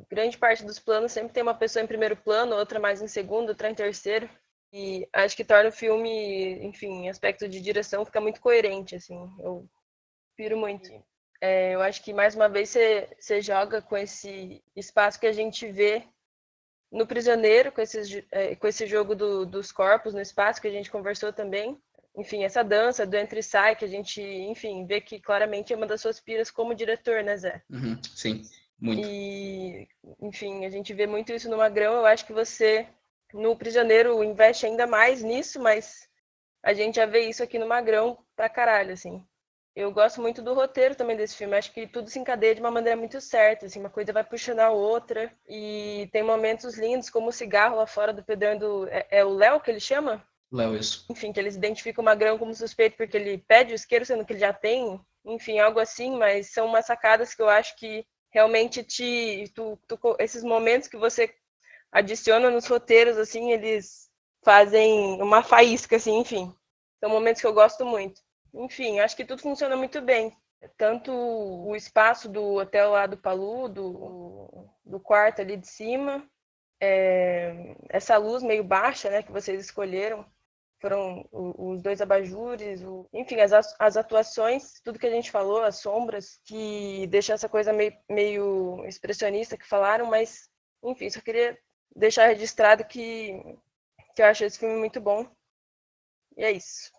[0.10, 3.50] grande parte dos planos sempre tem uma pessoa em primeiro plano, outra mais em segundo,
[3.50, 4.30] outra em terceiro.
[4.74, 9.18] E acho que torna o filme, enfim, em aspecto de direção fica muito coerente, assim.
[9.40, 9.68] Eu
[10.38, 10.90] piro muito.
[11.42, 15.34] É, eu acho que mais uma vez você, você joga com esse espaço que a
[15.34, 16.04] gente vê
[16.92, 20.72] no Prisioneiro, com, esses, é, com esse jogo do, dos corpos no espaço, que a
[20.72, 21.82] gente conversou também.
[22.16, 25.76] Enfim, essa dança do entre e sai, que a gente, enfim, vê que claramente é
[25.76, 27.62] uma das suas piras como diretor, né, Zé?
[27.70, 28.44] Uhum, sim,
[28.82, 29.08] muito.
[29.08, 29.88] E,
[30.20, 31.94] enfim, a gente vê muito isso no Magrão.
[31.94, 32.88] Eu acho que você,
[33.34, 36.10] no Prisioneiro, investe ainda mais nisso, mas
[36.64, 39.24] a gente já vê isso aqui no Magrão pra caralho, assim
[39.76, 41.56] eu gosto muito do roteiro também desse filme.
[41.56, 43.66] Acho que tudo se encadeia de uma maneira muito certa.
[43.66, 45.32] Assim, uma coisa vai puxando a outra.
[45.48, 48.88] E tem momentos lindos, como o cigarro lá fora do Pedrão do.
[48.90, 50.26] É, é o Léo que ele chama?
[50.52, 51.06] Léo, isso.
[51.10, 54.34] Enfim, que eles identificam o Magrão como suspeito porque ele pede o isqueiro, sendo que
[54.34, 55.00] ele já tem.
[55.24, 59.52] Enfim, algo assim, mas são umas sacadas que eu acho que realmente te.
[59.54, 61.34] Tu, tu, esses momentos que você
[61.92, 64.10] adiciona nos roteiros, assim, eles
[64.44, 66.54] fazem uma faísca, assim, enfim.
[67.00, 68.22] São momentos que eu gosto muito
[68.54, 70.36] enfim, acho que tudo funciona muito bem.
[70.78, 76.24] Tanto o espaço do hotel lá do Palu, do, do quarto ali de cima,
[76.80, 80.26] é, essa luz meio baixa né, que vocês escolheram,
[80.82, 85.78] foram os dois abajures, o, enfim, as, as atuações, tudo que a gente falou, as
[85.78, 90.50] sombras, que deixam essa coisa meio, meio expressionista que falaram, mas
[90.84, 91.58] Enfim, só queria
[91.96, 93.40] deixar registrado que,
[94.16, 95.30] que eu acho esse filme muito bom.
[96.36, 96.92] E é isso.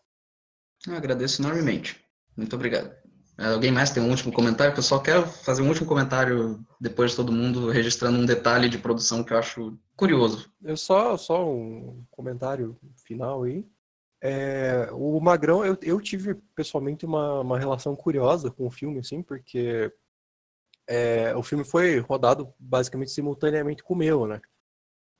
[0.86, 2.00] Eu agradeço enormemente.
[2.36, 2.94] Muito obrigado.
[3.38, 4.72] Alguém mais tem um último comentário?
[4.72, 8.68] Que eu só quero fazer um último comentário depois de todo mundo, registrando um detalhe
[8.68, 10.52] de produção que eu acho curioso.
[10.62, 12.78] Eu só, só um comentário
[13.12, 13.66] final aí.
[14.24, 19.22] É, o Magrão, eu, eu tive pessoalmente uma, uma relação curiosa com o filme, assim,
[19.22, 19.92] porque
[20.86, 24.40] é, o filme foi rodado basicamente simultaneamente com o meu, né?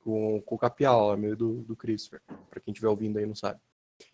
[0.01, 3.61] Com, com o Capial, meio do, do Christopher, pra quem estiver ouvindo aí não sabe.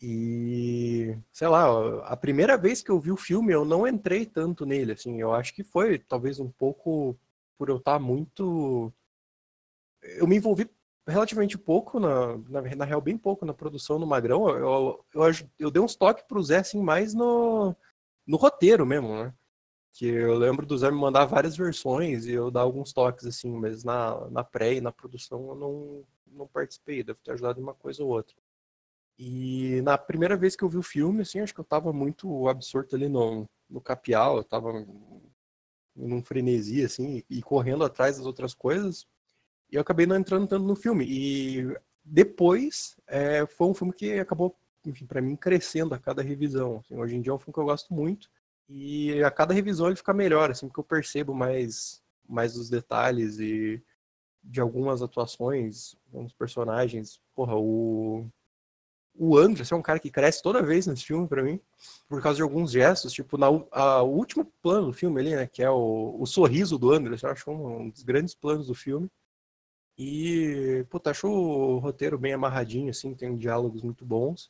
[0.03, 4.67] E, sei lá, a primeira vez que eu vi o filme eu não entrei tanto
[4.67, 7.19] nele, assim, eu acho que foi talvez um pouco
[7.57, 8.93] por eu estar muito.
[10.03, 10.71] Eu me envolvi
[11.09, 14.49] relativamente pouco, na, na, na real, bem pouco na produção do Magrão.
[14.49, 17.75] Eu, eu, eu, eu dei uns toques pro Zé, assim, mais no,
[18.27, 19.35] no roteiro mesmo, né?
[19.93, 23.51] Que eu lembro do Zé me mandar várias versões e eu dar alguns toques, assim,
[23.51, 27.63] mas na, na pré e na produção eu não, não participei, devo ter ajudado em
[27.63, 28.37] uma coisa ou outra.
[29.19, 32.47] E na primeira vez que eu vi o filme, assim, acho que eu tava muito
[32.49, 34.73] absorto ali no, no capial, eu tava
[35.97, 39.07] num frenesi, assim, e correndo atrás das outras coisas,
[39.71, 41.05] e eu acabei não entrando tanto no filme.
[41.09, 44.57] E depois, é, foi um filme que acabou,
[44.87, 46.79] enfim, para mim, crescendo a cada revisão.
[46.79, 48.31] Assim, hoje em dia é um filme que eu gosto muito,
[48.69, 53.39] e a cada revisão ele fica melhor, assim, porque eu percebo mais, mais os detalhes
[53.39, 53.83] e
[54.43, 57.21] de algumas atuações, alguns personagens.
[57.35, 58.27] Porra, o
[59.19, 61.61] o Andrés é um cara que cresce toda vez nesse filme pra mim,
[62.09, 65.47] por causa de alguns gestos, tipo, na, a, o último plano do filme ali, né,
[65.47, 68.75] que é o, o sorriso do Andrés, eu acho um, um dos grandes planos do
[68.75, 69.11] filme.
[69.99, 74.49] E, puta, acho o roteiro bem amarradinho, assim, tem diálogos muito bons.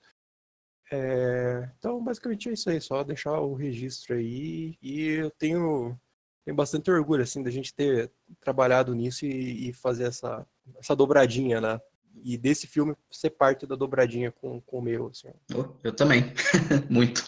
[0.92, 4.76] É, então, basicamente é isso aí, só deixar o registro aí.
[4.82, 5.98] E eu tenho,
[6.44, 10.46] tenho bastante orgulho, assim, da gente ter trabalhado nisso e, e fazer essa,
[10.78, 11.80] essa dobradinha, né?
[12.22, 15.28] E desse filme ser parte da dobradinha com, com o meu, assim.
[15.82, 16.32] Eu também,
[16.90, 17.24] muito,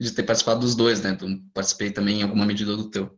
[0.00, 1.10] de ter participado dos dois, né?
[1.10, 3.16] Então, participei também em alguma medida do teu.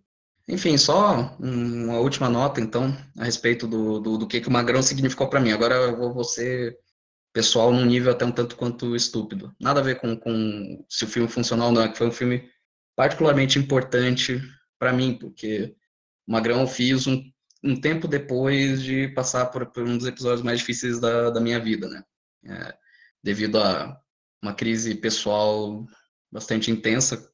[0.48, 4.52] Enfim, só um- uma última nota, então, a respeito do, do, do que, que o
[4.52, 5.52] Magrão significou para mim.
[5.52, 6.78] Agora eu vou, vou ser
[7.32, 9.54] pessoal num nível até um tanto quanto estúpido.
[9.60, 12.12] Nada a ver com, com se o filme funcionou ou não, é que foi um
[12.12, 12.48] filme
[12.96, 14.40] particularmente importante
[14.78, 15.74] para mim, porque
[16.26, 17.22] o Magrão eu fiz um,
[17.62, 21.58] um tempo depois de passar por, por um dos episódios mais difíceis da, da minha
[21.60, 22.02] vida, né?
[22.46, 22.74] É,
[23.22, 23.98] devido a
[24.42, 25.86] uma crise pessoal
[26.30, 27.30] bastante intensa,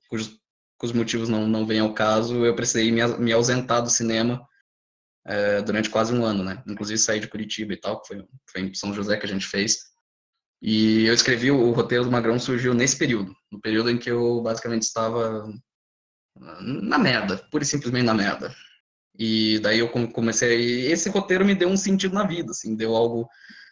[0.80, 4.44] cujos, cujos motivos não, não vêm ao caso, eu precisei me, me ausentar do cinema
[5.26, 6.62] é, durante quase um ano, né?
[6.66, 9.46] Inclusive saí de Curitiba e tal, que foi, foi em São José que a gente
[9.46, 9.90] fez.
[10.62, 14.42] E eu escrevi, o roteiro do Magrão surgiu nesse período, no período em que eu
[14.42, 15.52] basicamente estava
[16.60, 18.54] na merda, pura e simplesmente na merda.
[19.18, 22.96] E daí eu come- comecei, esse roteiro me deu um sentido na vida, assim, deu
[22.96, 23.28] algo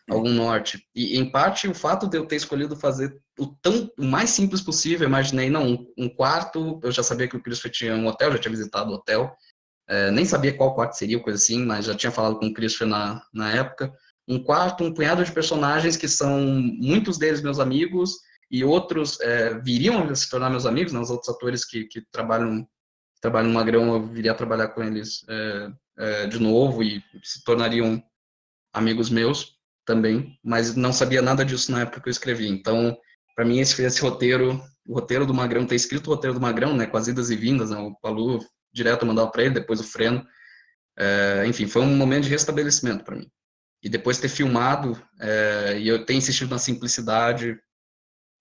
[0.09, 0.83] algum norte.
[0.95, 4.61] E em parte o fato de eu ter escolhido fazer o tão o mais simples
[4.61, 8.33] possível, eu imaginei não, um, quarto, eu já sabia que o Christopher tinha um hotel,
[8.33, 9.35] já tinha visitado o hotel.
[9.89, 12.89] É, nem sabia qual quarto seria, coisa assim, mas já tinha falado com o Christopher
[12.89, 13.93] na, na época.
[14.27, 18.17] Um quarto, um punhado de personagens que são muitos deles meus amigos
[18.51, 22.03] e outros é, viriam a se tornar meus amigos, né, os outros atores que, que
[22.11, 22.67] trabalham
[23.21, 27.43] trabalham no Magrão, eu viria a trabalhar com eles é, é, de novo e se
[27.43, 28.01] tornariam
[28.73, 29.58] amigos meus
[29.89, 32.47] também, mas não sabia nada disso na época que eu escrevi.
[32.47, 32.95] Então,
[33.35, 36.77] para mim, esse, esse roteiro, o roteiro do Magrão, ter escrito o roteiro do Magrão,
[36.77, 38.39] né, com as idas e vindas, né, o Palu
[38.71, 40.23] direto mandava para ele, depois o Freno,
[40.99, 43.31] é, enfim, foi um momento de restabelecimento para mim.
[43.83, 47.59] E depois ter filmado, é, e eu ter insistido na simplicidade,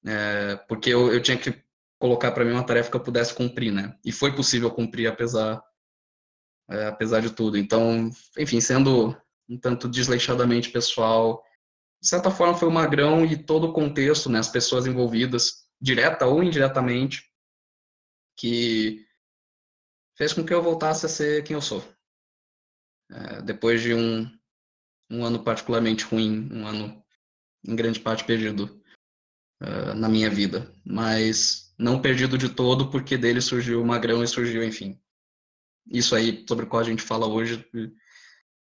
[0.05, 1.63] é, porque eu, eu tinha que
[1.97, 3.95] colocar para mim uma tarefa que eu pudesse cumprir, né?
[4.03, 5.61] E foi possível cumprir apesar
[6.69, 7.57] é, apesar de tudo.
[7.57, 9.15] Então, enfim, sendo
[9.49, 11.43] um tanto desleixadamente pessoal,
[12.01, 16.25] de certa forma foi o Magrão e todo o contexto, né, as pessoas envolvidas, direta
[16.25, 17.23] ou indiretamente,
[18.37, 19.05] que
[20.15, 21.83] fez com que eu voltasse a ser quem eu sou.
[23.09, 24.29] É, depois de um,
[25.09, 27.03] um ano particularmente ruim, um ano
[27.65, 28.81] em grande parte perdido
[29.61, 34.27] uh, na minha vida, mas não perdido de todo, porque dele surgiu o Magrão e
[34.27, 35.01] surgiu, enfim,
[35.89, 37.65] isso aí sobre o qual a gente fala hoje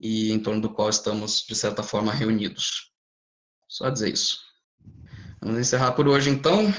[0.00, 2.92] e, em torno do qual estamos, de certa forma, reunidos.
[3.68, 4.38] Só dizer isso.
[5.40, 6.72] Vamos encerrar por hoje, então.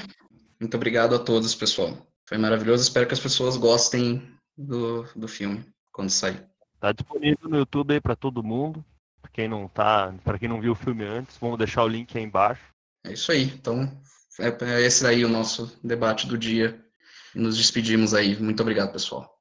[0.60, 2.06] Muito obrigado a todos, pessoal.
[2.28, 2.82] Foi maravilhoso.
[2.82, 4.22] Espero que as pessoas gostem
[4.56, 6.46] do, do filme quando sair.
[6.78, 8.84] Tá disponível no YouTube aí para todo mundo.
[9.20, 12.16] Pra quem não tá, para quem não viu o filme antes, vamos deixar o link
[12.16, 12.62] aí embaixo.
[13.04, 13.44] É isso aí.
[13.44, 14.00] Então,
[14.38, 16.82] é, é esse aí o nosso debate do dia.
[17.34, 18.36] Nos despedimos aí.
[18.40, 19.39] Muito obrigado, pessoal.